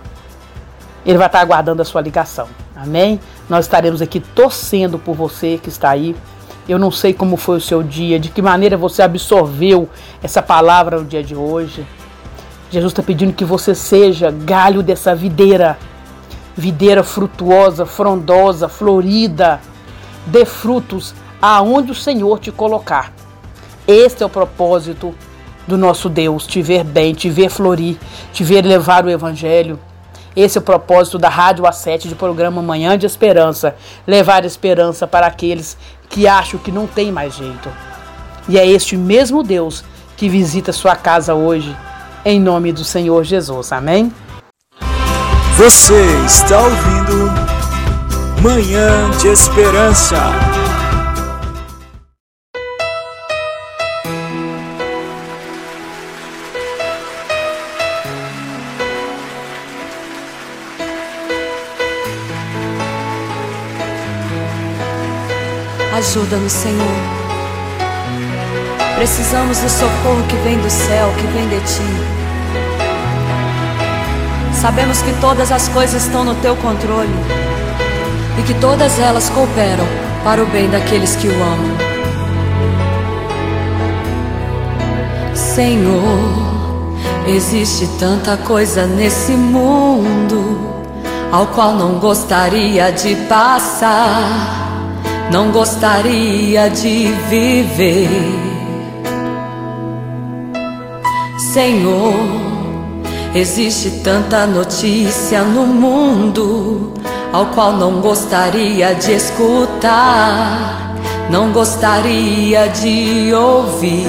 ele 1.06 1.16
vai 1.16 1.28
estar 1.28 1.40
aguardando 1.40 1.80
a 1.80 1.84
sua 1.84 2.00
ligação. 2.00 2.48
Amém? 2.74 3.18
Nós 3.48 3.64
estaremos 3.64 4.02
aqui 4.02 4.20
torcendo 4.20 4.98
por 4.98 5.14
você 5.14 5.58
que 5.62 5.68
está 5.68 5.90
aí. 5.90 6.14
Eu 6.68 6.78
não 6.78 6.90
sei 6.90 7.14
como 7.14 7.36
foi 7.36 7.58
o 7.58 7.60
seu 7.60 7.80
dia, 7.80 8.18
de 8.18 8.28
que 8.28 8.42
maneira 8.42 8.76
você 8.76 9.00
absorveu 9.00 9.88
essa 10.20 10.42
palavra 10.42 10.98
no 10.98 11.04
dia 11.04 11.22
de 11.22 11.36
hoje. 11.36 11.86
Jesus 12.70 12.92
está 12.92 13.02
pedindo 13.02 13.32
que 13.32 13.44
você 13.44 13.74
seja 13.74 14.30
galho 14.30 14.82
dessa 14.82 15.14
videira, 15.14 15.78
videira 16.56 17.04
frutuosa, 17.04 17.86
frondosa, 17.86 18.68
florida, 18.68 19.60
dê 20.26 20.44
frutos 20.44 21.14
aonde 21.40 21.92
o 21.92 21.94
Senhor 21.94 22.40
te 22.40 22.50
colocar. 22.50 23.12
Este 23.86 24.24
é 24.24 24.26
o 24.26 24.30
propósito 24.30 25.14
do 25.66 25.78
nosso 25.78 26.08
Deus, 26.08 26.44
te 26.44 26.60
ver 26.60 26.82
bem, 26.82 27.14
te 27.14 27.30
ver 27.30 27.50
florir, 27.50 27.96
te 28.32 28.42
ver 28.42 28.64
levar 28.64 29.04
o 29.04 29.10
Evangelho. 29.10 29.78
Esse 30.34 30.58
é 30.58 30.60
o 30.60 30.64
propósito 30.64 31.18
da 31.18 31.28
Rádio 31.28 31.64
A7 31.64 32.08
de 32.08 32.14
programa 32.16 32.60
Manhã 32.60 32.98
de 32.98 33.06
Esperança, 33.06 33.76
levar 34.06 34.44
esperança 34.44 35.06
para 35.06 35.28
aqueles 35.28 35.78
que 36.08 36.26
acham 36.26 36.58
que 36.58 36.72
não 36.72 36.86
tem 36.86 37.12
mais 37.12 37.36
jeito. 37.36 37.70
E 38.48 38.58
é 38.58 38.66
este 38.66 38.96
mesmo 38.96 39.42
Deus 39.42 39.84
que 40.16 40.28
visita 40.28 40.72
sua 40.72 40.96
casa 40.96 41.34
hoje 41.34 41.74
em 42.26 42.40
nome 42.40 42.72
do 42.72 42.84
Senhor 42.84 43.22
Jesus. 43.22 43.70
Amém? 43.70 44.12
Você 45.56 46.04
está 46.26 46.60
ouvindo 46.60 47.30
Manhã 48.42 49.08
de 49.20 49.28
Esperança. 49.28 50.16
Ajuda-nos, 65.94 66.52
Senhor 66.52 67.25
Precisamos 68.96 69.58
do 69.58 69.68
socorro 69.68 70.22
que 70.26 70.36
vem 70.36 70.58
do 70.58 70.70
céu, 70.70 71.12
que 71.18 71.26
vem 71.26 71.46
de 71.48 71.60
ti. 71.60 72.26
Sabemos 74.54 75.02
que 75.02 75.12
todas 75.20 75.52
as 75.52 75.68
coisas 75.68 76.02
estão 76.02 76.24
no 76.24 76.34
teu 76.36 76.56
controle 76.56 77.12
e 78.38 78.42
que 78.42 78.54
todas 78.54 78.98
elas 78.98 79.28
cooperam 79.28 79.84
para 80.24 80.42
o 80.42 80.46
bem 80.46 80.70
daqueles 80.70 81.14
que 81.14 81.28
o 81.28 81.30
amam. 81.30 81.76
Senhor, 85.34 86.96
existe 87.26 87.86
tanta 87.98 88.38
coisa 88.38 88.86
nesse 88.86 89.32
mundo 89.32 90.74
ao 91.30 91.48
qual 91.48 91.74
não 91.74 91.98
gostaria 91.98 92.90
de 92.90 93.14
passar, 93.28 95.02
não 95.30 95.50
gostaria 95.50 96.70
de 96.70 97.12
viver. 97.28 98.55
Senhor, 101.56 102.12
existe 103.34 104.02
tanta 104.04 104.46
notícia 104.46 105.40
no 105.40 105.66
mundo 105.66 106.92
ao 107.32 107.46
qual 107.46 107.72
não 107.72 108.02
gostaria 108.02 108.94
de 108.94 109.12
escutar, 109.12 110.94
não 111.30 111.52
gostaria 111.52 112.68
de 112.68 113.32
ouvir. 113.32 114.06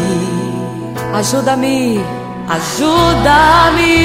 Ajuda-me, 1.13 2.01
ajuda-me, 2.49 4.01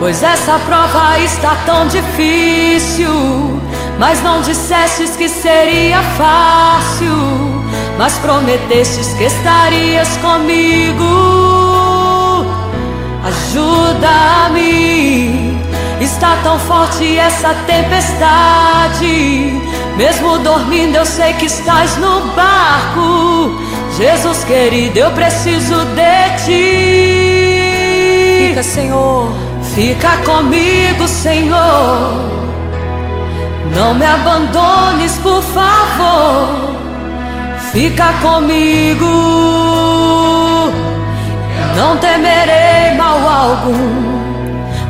pois 0.00 0.22
essa 0.22 0.58
prova 0.60 1.18
está 1.18 1.54
tão 1.66 1.86
difícil. 1.88 3.60
Mas 3.98 4.22
não 4.22 4.40
dissestes 4.40 5.14
que 5.14 5.28
seria 5.28 6.02
fácil, 6.16 7.14
mas 7.98 8.18
prometestes 8.20 9.12
que 9.12 9.24
estarias 9.24 10.08
comigo. 10.22 11.43
Ajuda-me, 13.54 15.30
está 16.00 16.36
tão 16.42 16.58
forte 16.58 17.16
essa 17.16 17.54
tempestade. 17.68 19.62
Mesmo 19.96 20.38
dormindo, 20.38 20.96
eu 20.96 21.06
sei 21.06 21.34
que 21.34 21.46
estás 21.46 21.96
no 21.98 22.22
barco. 22.34 23.56
Jesus 23.96 24.42
querido, 24.42 24.98
eu 24.98 25.12
preciso 25.12 25.84
de 25.84 26.30
ti. 26.44 27.62
Fica, 28.48 28.64
Senhor, 28.64 29.32
fica 29.76 30.16
comigo, 30.24 31.06
Senhor. 31.06 32.24
Não 33.72 33.94
me 33.94 34.04
abandones, 34.04 35.16
por 35.18 35.40
favor. 35.40 36.74
Fica 37.70 38.14
comigo. 38.14 39.83
Não 41.76 41.96
temerei 41.96 42.94
mal 42.96 43.18
algum, 43.28 44.22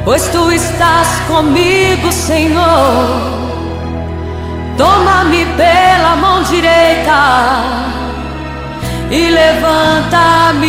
pois 0.05 0.29
tu 0.29 0.53
estás 0.53 1.09
comigo, 1.27 2.13
Senhor. 2.13 3.33
Toma-me 4.77 5.47
pela 5.57 6.15
mão 6.17 6.43
direita 6.43 7.63
e 9.11 9.31
levanta-me, 9.31 10.69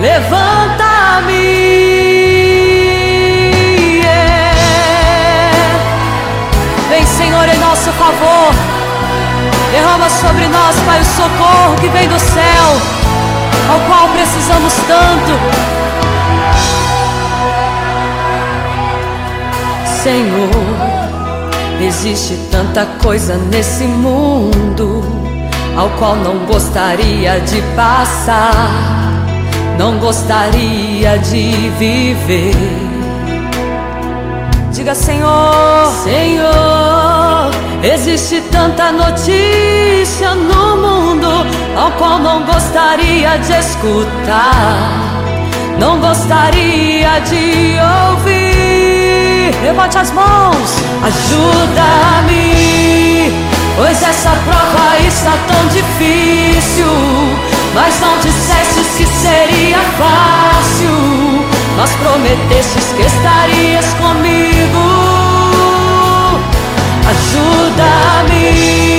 levanta-me. 0.00 1.34
Yeah. 4.02 4.56
Vem, 6.88 7.06
Senhor, 7.06 7.48
em 7.48 7.58
nosso 7.58 7.92
favor. 7.92 8.52
Derrama 9.70 10.10
sobre 10.10 10.48
nós, 10.48 10.74
Pai, 10.80 11.00
o 11.00 11.04
socorro 11.04 11.76
que 11.80 11.86
vem 11.88 12.08
do 12.08 12.18
céu 12.18 13.03
ao 13.70 13.80
qual 13.80 14.08
precisamos 14.08 14.74
tanto. 14.86 15.74
Senhor, 20.02 20.50
existe 21.80 22.36
tanta 22.50 22.84
coisa 23.02 23.36
nesse 23.36 23.84
mundo 23.84 25.02
ao 25.76 25.90
qual 25.90 26.16
não 26.16 26.46
gostaria 26.46 27.40
de 27.40 27.60
passar, 27.74 28.54
não 29.78 29.98
gostaria 29.98 31.18
de 31.18 31.70
viver. 31.78 32.54
Diga, 34.72 34.94
Senhor, 34.94 35.86
Senhor, 36.02 37.23
existe 37.84 38.40
tanta 38.50 38.90
notícia 38.90 40.34
no 40.34 40.76
mundo 40.78 41.28
ao 41.76 41.90
qual 41.92 42.18
não 42.18 42.44
gostaria 42.46 43.36
de 43.38 43.52
escutar, 43.52 45.22
não 45.78 46.00
gostaria 46.00 47.20
de 47.20 47.76
ouvir. 48.10 49.54
Levante 49.62 49.98
as 49.98 50.10
mãos, 50.12 50.82
ajuda-me, 51.02 52.52
pois 53.76 54.02
essa 54.02 54.30
prova 54.30 54.98
está 55.06 55.32
tão 55.46 55.68
difícil. 55.68 56.86
Mas 57.74 58.00
não 58.00 58.16
dissestes 58.18 58.96
que 58.96 59.04
seria 59.04 59.78
fácil, 59.98 61.44
mas 61.76 61.90
prometestes 61.96 62.92
que 62.92 63.02
estarias 63.02 63.92
comigo. 63.94 65.23
Ajuda-me 67.10 68.94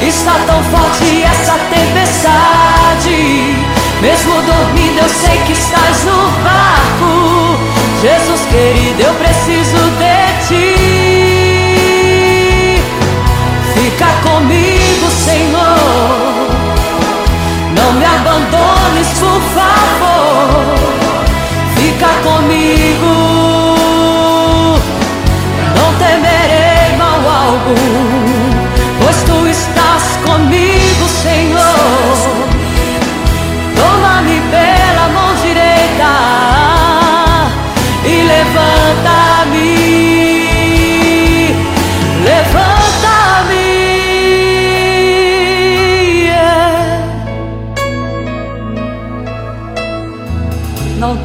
Está 0.00 0.32
tão 0.46 0.62
forte 0.64 1.22
essa 1.22 1.58
tempestade. 1.68 3.56
Mesmo 4.00 4.42
dormindo, 4.42 4.98
eu 4.98 5.08
sei 5.08 5.36
que 5.44 5.52
estás 5.52 6.04
no 6.04 6.30
barco. 6.42 7.58
Jesus 8.00 8.40
querido, 8.46 9.02
eu 9.02 9.12
preciso 9.14 9.76
de 9.98 10.46
ti. 10.46 10.76
Fica 13.74 14.06
comigo, 14.22 14.77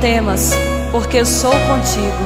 temas, 0.03 0.51
porque 0.91 1.19
eu 1.19 1.25
sou 1.25 1.53
contigo. 1.53 2.23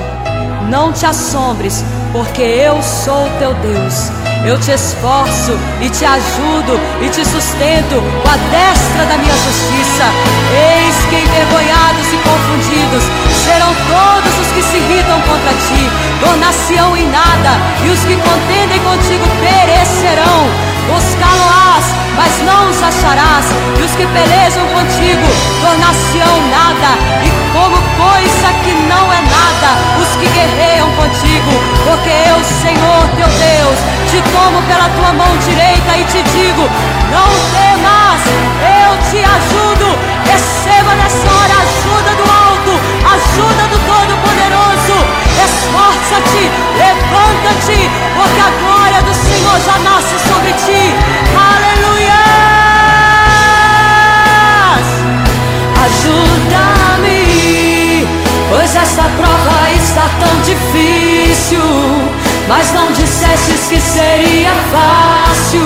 Não 0.68 0.92
te 0.92 1.06
assombres, 1.06 1.86
porque 2.12 2.42
eu 2.42 2.82
sou 2.82 3.30
teu 3.38 3.54
Deus. 3.54 4.10
Eu 4.44 4.60
te 4.60 4.72
esforço 4.72 5.54
e 5.80 5.88
te 5.88 6.04
ajudo 6.04 6.74
e 7.00 7.10
te 7.10 7.24
sustento 7.24 8.02
com 8.24 8.30
a 8.30 8.38
destra 8.50 9.06
da 9.06 9.18
minha 9.20 9.38
justiça. 9.46 10.06
Eis 10.58 10.96
que 11.06 11.18
envergonhados 11.18 12.08
e 12.12 12.18
confundidos 12.18 13.04
serão 13.46 13.70
todos 13.70 14.34
os 14.42 14.48
que 14.54 14.64
se 14.64 14.78
irritam 14.78 15.22
contra 15.22 15.54
ti. 15.70 15.84
Tornar-se-ão 16.20 16.98
em 16.98 17.08
nada 17.12 17.62
e 17.86 17.90
os 17.92 18.00
que 18.00 18.16
contendem 18.16 18.80
contigo 18.82 19.26
perecerão. 19.40 20.50
Buscá-lo-ás, 20.90 21.86
mas 22.18 22.42
não 22.42 22.70
os 22.70 22.82
acharás. 22.82 23.46
E 23.80 23.84
os 23.84 23.92
que 23.96 24.06
pelejam 24.08 24.66
contigo 24.74 25.28
tornar-se-ão 25.62 26.36
nada. 26.50 26.92
E 27.24 27.30
como 27.54 27.78
coisa 27.78 28.48
que 28.66 28.74
não 28.90 29.06
é 29.14 29.22
nada, 29.22 29.70
os 30.02 30.10
que 30.18 30.28
guerreiam 30.28 30.90
contigo. 30.98 31.52
Porque 31.86 32.10
eu, 32.10 32.44
Senhor 32.44 33.04
teu 33.16 33.30
Deus, 33.30 33.78
te 34.10 34.20
tomo 34.34 34.62
pela 34.64 34.90
tua 34.98 35.14
mão 35.14 35.38
direita 35.46 35.98
e 35.98 36.04
te 36.06 36.22
digo: 36.34 36.68
Não 37.14 37.30
temas, 37.54 38.22
eu 38.82 38.92
te 39.10 39.20
ajudo. 39.24 39.88
Receba 40.26 40.96
nessa 40.96 41.30
hora 41.32 41.54
a 41.54 41.64
ajuda 41.64 42.12
do 42.18 42.26
alto, 42.26 42.74
ajuda 43.16 43.64
do 43.70 43.78
Todo-Poderoso. 43.86 44.37
Esforça-te, 45.46 46.44
levanta-te, 46.78 47.80
porque 48.16 48.42
a 48.42 48.52
glória 48.62 49.02
do 49.04 49.14
Senhor 49.14 49.60
já 49.66 49.78
nasce 49.80 50.18
sobre 50.28 50.52
ti. 50.54 50.96
Aleluia! 51.36 52.24
Ajuda-me, 55.86 57.22
pois 58.50 58.76
essa 58.76 59.04
prova 59.04 59.72
está 59.74 60.06
tão 60.20 60.42
difícil. 60.42 61.62
Mas 62.48 62.72
não 62.72 62.92
dissestes 62.94 63.68
que 63.68 63.80
seria 63.82 64.54
fácil, 64.72 65.62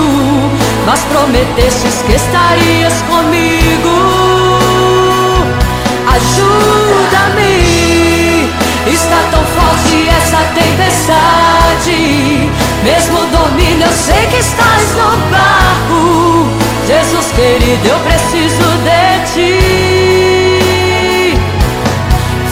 mas 0.84 1.00
prometestes 1.04 2.02
que 2.02 2.14
estarias 2.14 2.94
comigo. 3.08 3.94
Ajuda-me, 6.08 7.81
está 8.86 9.18
tão 9.30 9.44
forte 9.44 10.08
essa 10.08 10.38
tempestade. 10.54 12.50
Mesmo 12.84 13.18
dormindo, 13.26 13.82
eu 13.82 13.92
sei 13.92 14.26
que 14.26 14.38
estás 14.38 14.94
no 14.94 15.16
barco. 15.30 16.48
Jesus 16.86 17.26
querido, 17.32 17.88
eu 17.88 17.98
preciso 18.00 18.64
de 18.84 19.20
ti. 19.32 19.58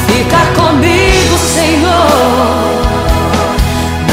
Fica 0.07 0.41
comigo, 0.61 1.39
Senhor. 1.39 2.81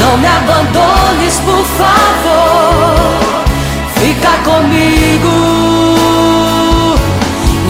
Não 0.00 0.16
me 0.18 0.26
abandones, 0.26 1.40
por 1.40 1.64
favor 1.64 2.98
fica 4.00 4.30
comigo. 4.44 5.28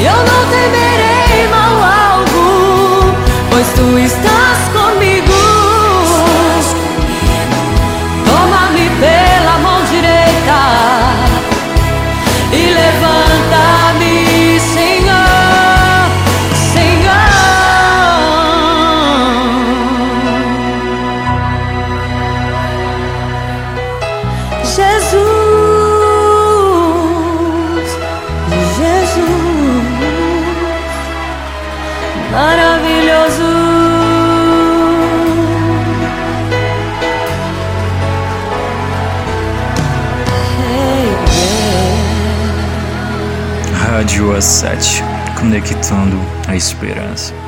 Eu 0.00 0.16
não 0.16 0.46
temerei 0.50 1.48
mal 1.50 1.74
algum, 2.12 3.12
pois 3.50 3.66
tu 3.74 3.98
estás 3.98 4.27
Rádio 44.38 44.40
A7, 44.40 45.02
conectando 45.36 46.16
a 46.46 46.54
esperança. 46.54 47.47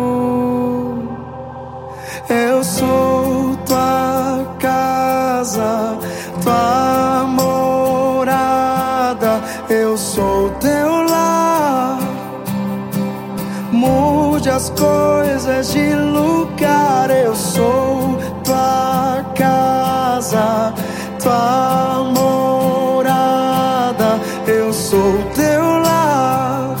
As 14.61 14.69
coisas 14.69 15.73
de 15.73 15.95
lugar. 15.95 17.09
Eu 17.09 17.35
sou 17.35 18.15
tua 18.43 19.25
casa, 19.35 20.71
tua 21.19 22.03
morada. 22.15 24.19
Eu 24.45 24.71
sou 24.71 25.17
teu 25.33 25.79
lar. 25.79 26.75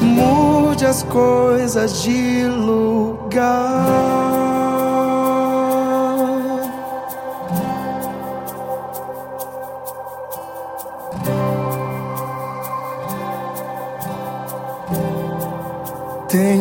Mude 0.00 0.86
as 0.86 1.02
coisas 1.02 2.02
de 2.02 2.46
lugar. 2.46 4.25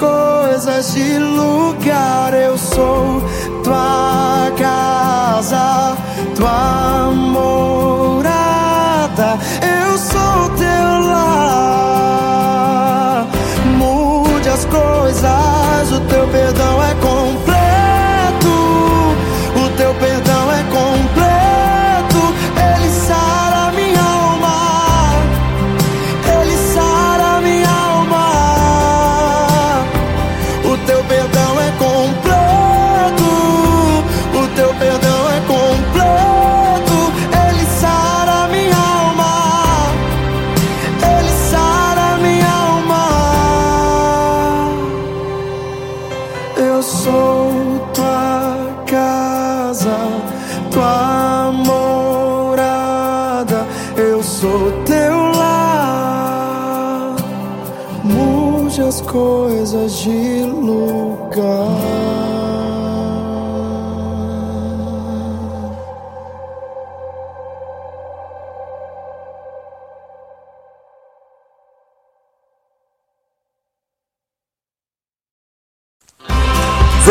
Coisas 0.00 0.94
de 0.94 1.18
lugar. 1.18 2.32
Eu 2.32 2.56
sou 2.56 3.22
tua 3.62 4.50
casa, 4.58 5.96
tua 6.34 7.12
morada. 7.12 8.18
Eu 9.62 9.98
sou 9.98 10.48
teu 10.56 11.00
lar. 11.12 12.46
Mude 13.76 14.48
as 14.48 14.64
coisas, 14.64 15.22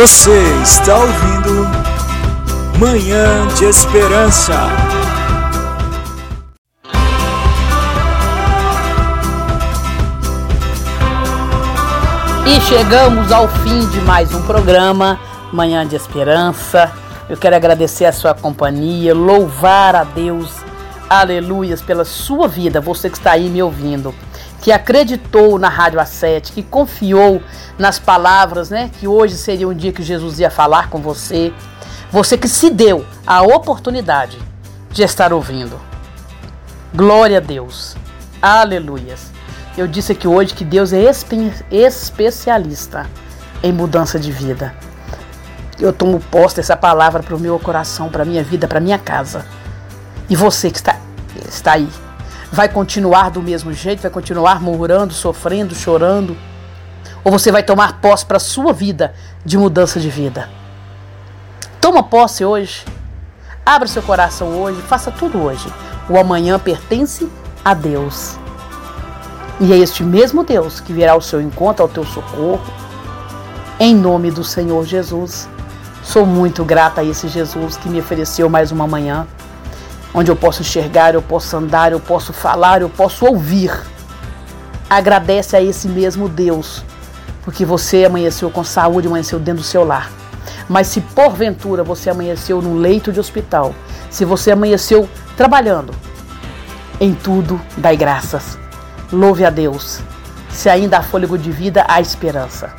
Você 0.02 0.32
está 0.64 0.96
ouvindo 0.96 1.68
Manhã 2.80 3.46
de 3.58 3.66
Esperança. 3.66 4.54
E 12.48 12.62
chegamos 12.62 13.30
ao 13.30 13.50
fim 13.50 13.86
de 13.90 14.00
mais 14.00 14.34
um 14.34 14.42
programa, 14.44 15.20
Manhã 15.52 15.86
de 15.86 15.98
Esperança. 15.98 16.90
Eu 17.30 17.36
quero 17.36 17.58
agradecer 17.58 18.06
a 18.06 18.14
sua 18.14 18.34
companhia, 18.34 19.14
louvar 19.14 19.98
a 19.98 20.06
Deus, 20.06 20.50
aleluias, 21.10 21.82
pela 21.82 22.06
sua 22.06 22.48
vida, 22.48 22.80
você 22.80 23.10
que 23.10 23.18
está 23.18 23.32
aí 23.32 23.50
me 23.50 23.62
ouvindo, 23.62 24.16
que 24.62 24.72
acreditou 24.72 25.58
na 25.58 25.70
Rádio 25.70 26.00
A7, 26.00 26.52
que 26.54 26.64
confiou 26.64 27.42
nas 27.78 27.98
palavras, 27.98 28.70
né? 28.70 28.90
Que 29.00 29.08
hoje 29.08 29.36
seria 29.36 29.68
um 29.68 29.74
dia 29.74 29.92
que 29.94 30.04
Jesus 30.04 30.40
ia 30.40 30.50
falar 30.52 30.90
com 30.90 31.00
você. 31.00 31.54
Você 32.12 32.38
que 32.38 32.48
se 32.48 32.70
deu 32.70 33.06
a 33.26 33.42
oportunidade 33.42 34.38
de 34.92 35.04
estar 35.04 35.32
ouvindo. 35.32 35.80
Glória 36.94 37.38
a 37.38 37.42
Deus. 37.42 37.96
Aleluias. 38.42 39.32
Eu 39.78 39.88
disse 39.88 40.12
aqui 40.12 40.28
hoje 40.28 40.54
que 40.54 40.66
Deus 40.66 40.92
é 40.92 41.02
espe- 41.04 41.54
especialista 41.72 43.06
em 43.62 43.72
mudança 43.72 44.20
de 44.20 44.32
vida. 44.32 44.74
Eu 45.80 45.94
tomo 45.94 46.20
posse 46.20 46.58
dessa 46.58 46.76
palavra 46.76 47.24
para 47.24 47.36
o 47.36 47.40
meu 47.40 47.58
coração, 47.60 48.10
para 48.10 48.24
a 48.24 48.26
minha 48.26 48.44
vida, 48.44 48.68
para 48.68 48.80
a 48.80 48.82
minha 48.82 48.98
casa. 48.98 49.46
E 50.30 50.36
você 50.36 50.70
que 50.70 50.78
está, 50.78 50.98
está 51.48 51.74
aí, 51.74 51.88
vai 52.52 52.68
continuar 52.68 53.30
do 53.30 53.42
mesmo 53.42 53.74
jeito, 53.74 54.02
vai 54.02 54.12
continuar 54.12 54.62
murmurando, 54.62 55.14
sofrendo, 55.14 55.76
chorando? 55.76 56.36
Ou 57.24 57.32
você 57.32 57.52
vai 57.52 57.64
tomar 57.64 58.00
posse 58.02 58.26
para 58.26 58.38
a 58.38 58.40
sua 58.40 58.74
vida 58.74 59.14
de 59.46 59.58
mudança 59.58 60.00
de 60.00 60.10
vida? 60.10 60.50
Toma 61.80 62.04
posse 62.04 62.44
hoje. 62.44 62.86
Abra 63.66 63.88
seu 63.88 64.02
coração 64.02 64.50
hoje, 64.60 64.82
faça 64.82 65.12
tudo 65.12 65.42
hoje. 65.42 65.72
O 66.10 66.18
amanhã 66.18 66.58
pertence 66.58 67.30
a 67.64 67.74
Deus. 67.74 68.38
E 69.60 69.74
é 69.74 69.78
este 69.78 70.04
mesmo 70.04 70.44
Deus 70.44 70.80
que 70.80 70.94
virá 70.94 71.12
ao 71.12 71.22
seu 71.22 71.42
encontro, 71.42 71.84
ao 71.84 71.90
teu 71.90 72.06
socorro. 72.06 72.62
Em 73.80 73.94
nome 73.94 74.32
do 74.32 74.44
Senhor 74.44 74.86
Jesus. 74.86 75.48
Sou 76.02 76.26
muito 76.26 76.64
grata 76.64 77.02
a 77.02 77.04
esse 77.04 77.28
Jesus 77.28 77.78
que 77.78 77.90
me 77.90 78.00
ofereceu 78.00 78.50
mais 78.50 78.72
uma 78.72 78.88
manhã, 78.88 79.28
onde 80.14 80.32
eu 80.32 80.36
posso 80.36 80.62
enxergar, 80.62 81.14
eu 81.14 81.22
posso 81.22 81.56
andar, 81.56 81.92
eu 81.92 82.00
posso 82.00 82.34
falar, 82.34 82.82
eu 82.82 82.90
posso 82.90 83.26
ouvir. 83.26 83.72
Agradece 84.90 85.56
a 85.56 85.62
esse 85.62 85.88
mesmo 85.88 86.28
Deus, 86.28 86.84
porque 87.44 87.64
você 87.64 88.06
amanheceu 88.06 88.50
com 88.50 88.64
saúde, 88.64 89.08
amanheceu 89.08 89.40
dentro 89.40 89.62
do 89.62 89.68
seu 89.68 89.84
lar. 89.84 90.12
Mas 90.68 90.88
se 90.88 91.02
porventura 91.02 91.84
você 91.84 92.10
amanheceu 92.10 92.62
num 92.62 92.78
leito 92.78 93.12
de 93.12 93.20
hospital, 93.20 93.74
se 94.10 94.26
você 94.26 94.52
amanheceu 94.52 95.08
trabalhando, 95.38 95.94
em 97.00 97.14
tudo 97.14 97.60
dai 97.78 97.96
graças. 97.96 98.58
Louve 99.12 99.46
a 99.46 99.50
Deus. 99.50 100.02
Se 100.50 100.70
ainda 100.70 100.98
há 100.98 101.02
fôlego 101.02 101.38
de 101.38 101.52
vida, 101.52 101.86
há 101.88 102.02
esperança. 102.02 102.74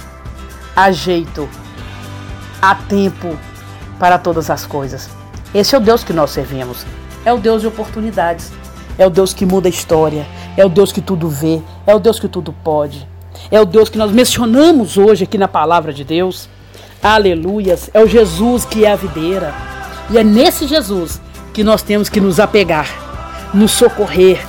Há 0.76 0.90
jeito. 0.92 1.48
Há 2.60 2.74
tempo 2.74 3.36
para 3.98 4.18
todas 4.18 4.50
as 4.50 4.66
coisas. 4.66 5.08
Esse 5.54 5.74
é 5.74 5.78
o 5.78 5.80
Deus 5.80 6.04
que 6.04 6.12
nós 6.12 6.30
servimos. 6.30 6.84
É 7.24 7.32
o 7.32 7.38
Deus 7.38 7.60
de 7.62 7.68
oportunidades. 7.68 8.52
É 8.98 9.06
o 9.06 9.10
Deus 9.10 9.32
que 9.32 9.46
muda 9.46 9.68
a 9.68 9.70
história. 9.70 10.26
É 10.56 10.64
o 10.64 10.68
Deus 10.68 10.92
que 10.92 11.00
tudo 11.00 11.28
vê. 11.28 11.60
É 11.86 11.94
o 11.94 11.98
Deus 11.98 12.18
que 12.18 12.28
tudo 12.28 12.52
pode. 12.64 13.06
É 13.50 13.60
o 13.60 13.64
Deus 13.64 13.88
que 13.88 13.98
nós 13.98 14.10
mencionamos 14.10 14.96
hoje 14.96 15.24
aqui 15.24 15.38
na 15.38 15.48
palavra 15.48 15.92
de 15.92 16.04
Deus. 16.04 16.48
Aleluias. 17.02 17.90
É 17.94 18.02
o 18.02 18.06
Jesus 18.06 18.64
que 18.64 18.84
é 18.84 18.92
a 18.92 18.96
videira. 18.96 19.54
E 20.10 20.18
é 20.18 20.24
nesse 20.24 20.66
Jesus 20.66 21.20
que 21.52 21.62
nós 21.64 21.82
temos 21.82 22.08
que 22.08 22.20
nos 22.20 22.40
apegar, 22.40 22.88
nos 23.54 23.70
socorrer, 23.70 24.44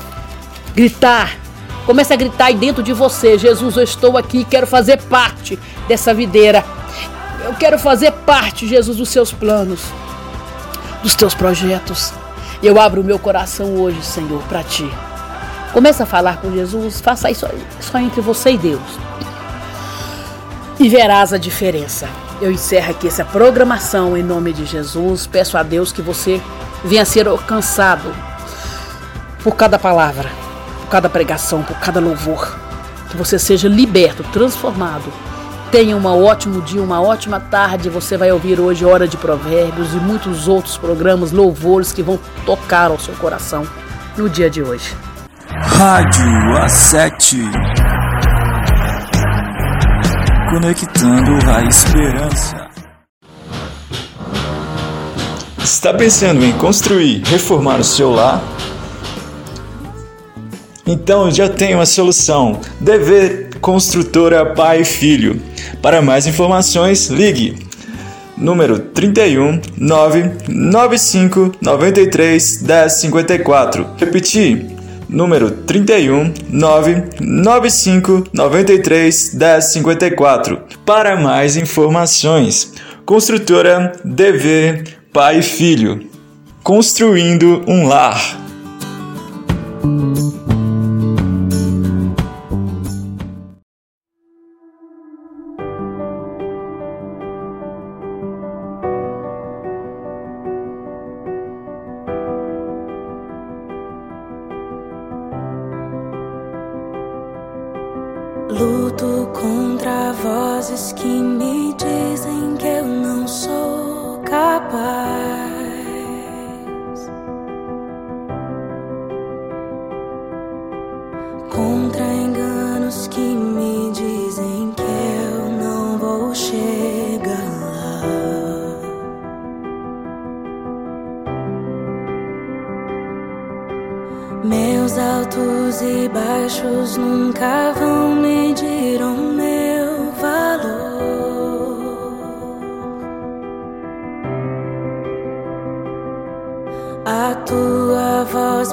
gritar. 0.75 1.37
Comece 1.85 2.13
a 2.13 2.15
gritar 2.15 2.45
aí 2.45 2.55
dentro 2.55 2.83
de 2.83 2.93
você: 2.93 3.37
Jesus, 3.37 3.77
eu 3.77 3.83
estou 3.83 4.17
aqui, 4.17 4.43
quero 4.43 4.67
fazer 4.67 5.01
parte 5.03 5.57
dessa 5.87 6.13
videira. 6.13 6.63
Eu 7.43 7.53
quero 7.53 7.79
fazer 7.79 8.11
parte, 8.11 8.67
Jesus, 8.67 8.97
dos 8.97 9.09
seus 9.09 9.31
planos, 9.31 9.81
dos 11.01 11.15
teus 11.15 11.33
projetos. 11.33 12.13
Eu 12.63 12.79
abro 12.79 13.01
o 13.01 13.03
meu 13.03 13.17
coração 13.17 13.75
hoje, 13.75 14.03
Senhor, 14.03 14.41
para 14.43 14.63
ti. 14.63 14.87
Comece 15.73 16.03
a 16.03 16.05
falar 16.05 16.37
com 16.37 16.51
Jesus, 16.51 17.01
faça 17.01 17.31
isso 17.31 17.47
só 17.79 17.97
entre 17.97 18.21
você 18.21 18.51
e 18.51 18.57
Deus. 18.57 18.99
E 20.79 20.87
verás 20.87 21.33
a 21.33 21.39
diferença. 21.39 22.07
Eu 22.39 22.51
encerro 22.51 22.91
aqui 22.91 23.07
essa 23.07 23.25
programação 23.25 24.15
em 24.15 24.21
nome 24.21 24.53
de 24.53 24.65
Jesus. 24.65 25.25
Peço 25.25 25.57
a 25.57 25.63
Deus 25.63 25.91
que 25.91 26.03
você 26.03 26.39
venha 26.83 27.05
ser 27.05 27.27
alcançado 27.27 28.13
por 29.43 29.55
cada 29.55 29.79
palavra, 29.79 30.29
por 30.81 30.89
cada 30.89 31.09
pregação, 31.09 31.63
por 31.63 31.79
cada 31.79 31.99
louvor. 31.99 32.55
Que 33.09 33.17
você 33.17 33.39
seja 33.39 33.67
liberto, 33.67 34.23
transformado. 34.31 35.11
Tenha 35.71 35.95
um 35.95 36.05
ótimo 36.05 36.61
dia, 36.61 36.83
uma 36.83 37.01
ótima 37.01 37.39
tarde. 37.39 37.89
Você 37.89 38.17
vai 38.17 38.29
ouvir 38.29 38.59
hoje 38.59 38.83
Hora 38.83 39.07
de 39.07 39.15
Provérbios 39.15 39.93
e 39.93 39.95
muitos 39.95 40.49
outros 40.49 40.75
programas, 40.75 41.31
louvores 41.31 41.93
que 41.93 42.03
vão 42.03 42.19
tocar 42.45 42.91
ao 42.91 42.99
seu 42.99 43.13
coração 43.13 43.65
no 44.17 44.29
dia 44.29 44.49
de 44.49 44.61
hoje. 44.61 44.93
Rádio 45.47 46.25
A7 46.59 47.49
Conectando 50.49 51.49
a 51.49 51.63
esperança. 51.63 52.67
Está 55.63 55.93
pensando 55.93 56.43
em 56.43 56.51
construir, 56.51 57.23
reformar 57.23 57.79
o 57.79 57.83
seu 57.85 58.11
lar? 58.11 58.43
Então 60.85 61.31
já 61.31 61.47
tem 61.47 61.73
uma 61.73 61.85
solução. 61.85 62.59
DV 62.81 63.50
Construtora 63.61 64.45
Pai 64.45 64.81
e 64.81 64.85
Filho. 64.85 65.39
Para 65.81 66.01
mais 66.01 66.25
informações, 66.25 67.07
ligue 67.07 67.55
número 68.35 68.79
31 68.79 69.61
995 69.77 71.51
93 71.61 72.63
1054. 72.63 73.87
Repetir, 73.97 74.65
número 75.07 75.51
31 75.51 76.33
995 76.49 78.23
93 78.33 79.33
1054. 79.35 80.59
Para 80.83 81.15
mais 81.15 81.55
informações, 81.55 82.73
Construtora 83.05 83.93
DV 84.03 84.83
Pai 85.13 85.39
e 85.39 85.43
Filho. 85.43 86.09
Construindo 86.63 87.63
um 87.67 87.87
lar. 87.87 88.39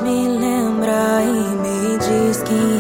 me 0.03 0.29
lembra 0.29 1.23
e 1.23 1.57
me 1.57 1.99
diz 1.99 2.43
que 2.43 2.78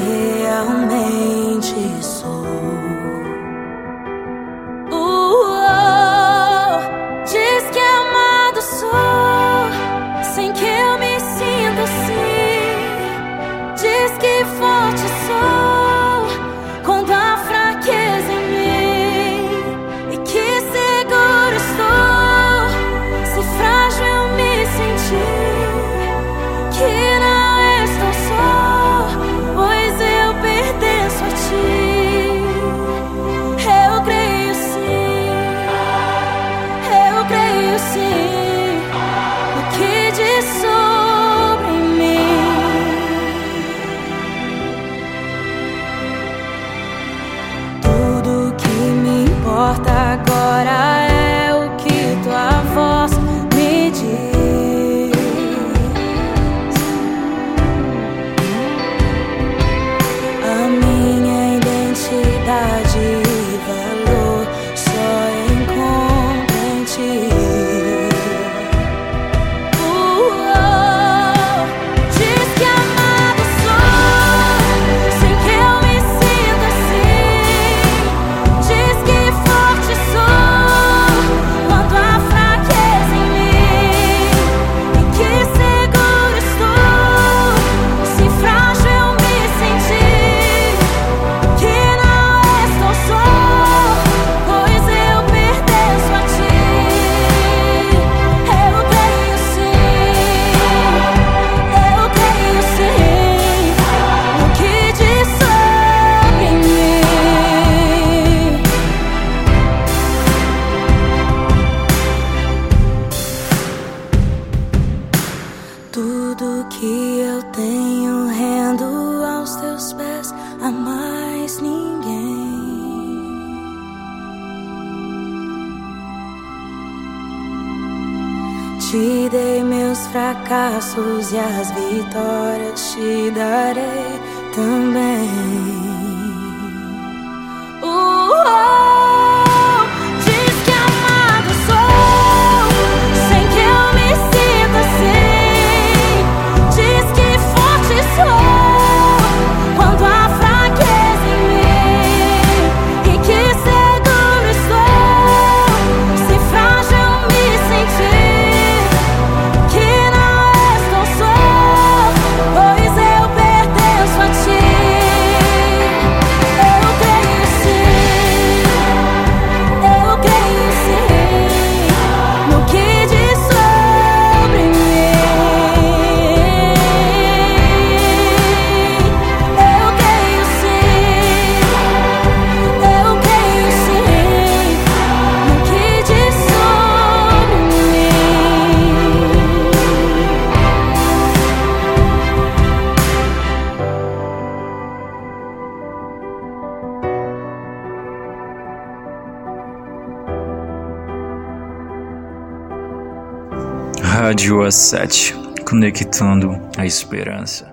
Joa 204.48 204.70
7 204.70 205.34
Conectando 205.62 206.58
a 206.78 206.86
Esperança. 206.86 207.67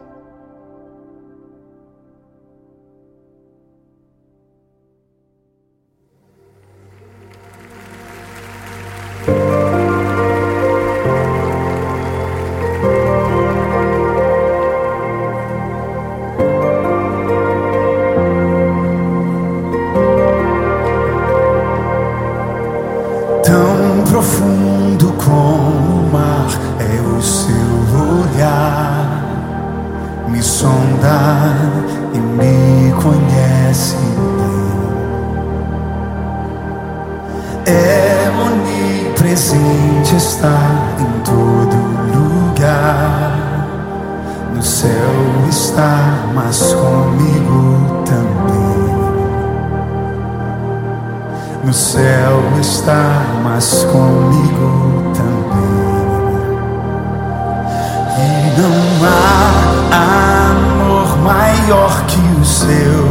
Seu, 62.55 63.05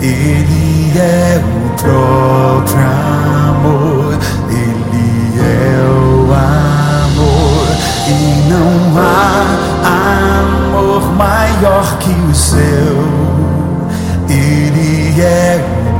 Ele 0.00 0.98
é 0.98 1.42
o 1.44 1.68
próprio 1.76 2.80
amor, 3.50 4.18
Ele 4.48 5.40
é 5.40 5.76
o 5.86 6.32
amor, 6.32 7.66
e 8.08 8.48
não 8.48 8.98
há 8.98 9.34
amor 10.46 11.02
maior 11.14 11.98
que 11.98 12.10
o 12.10 12.34
seu, 12.34 12.96
Ele 14.26 15.20
é 15.20 15.62
o 15.90 15.98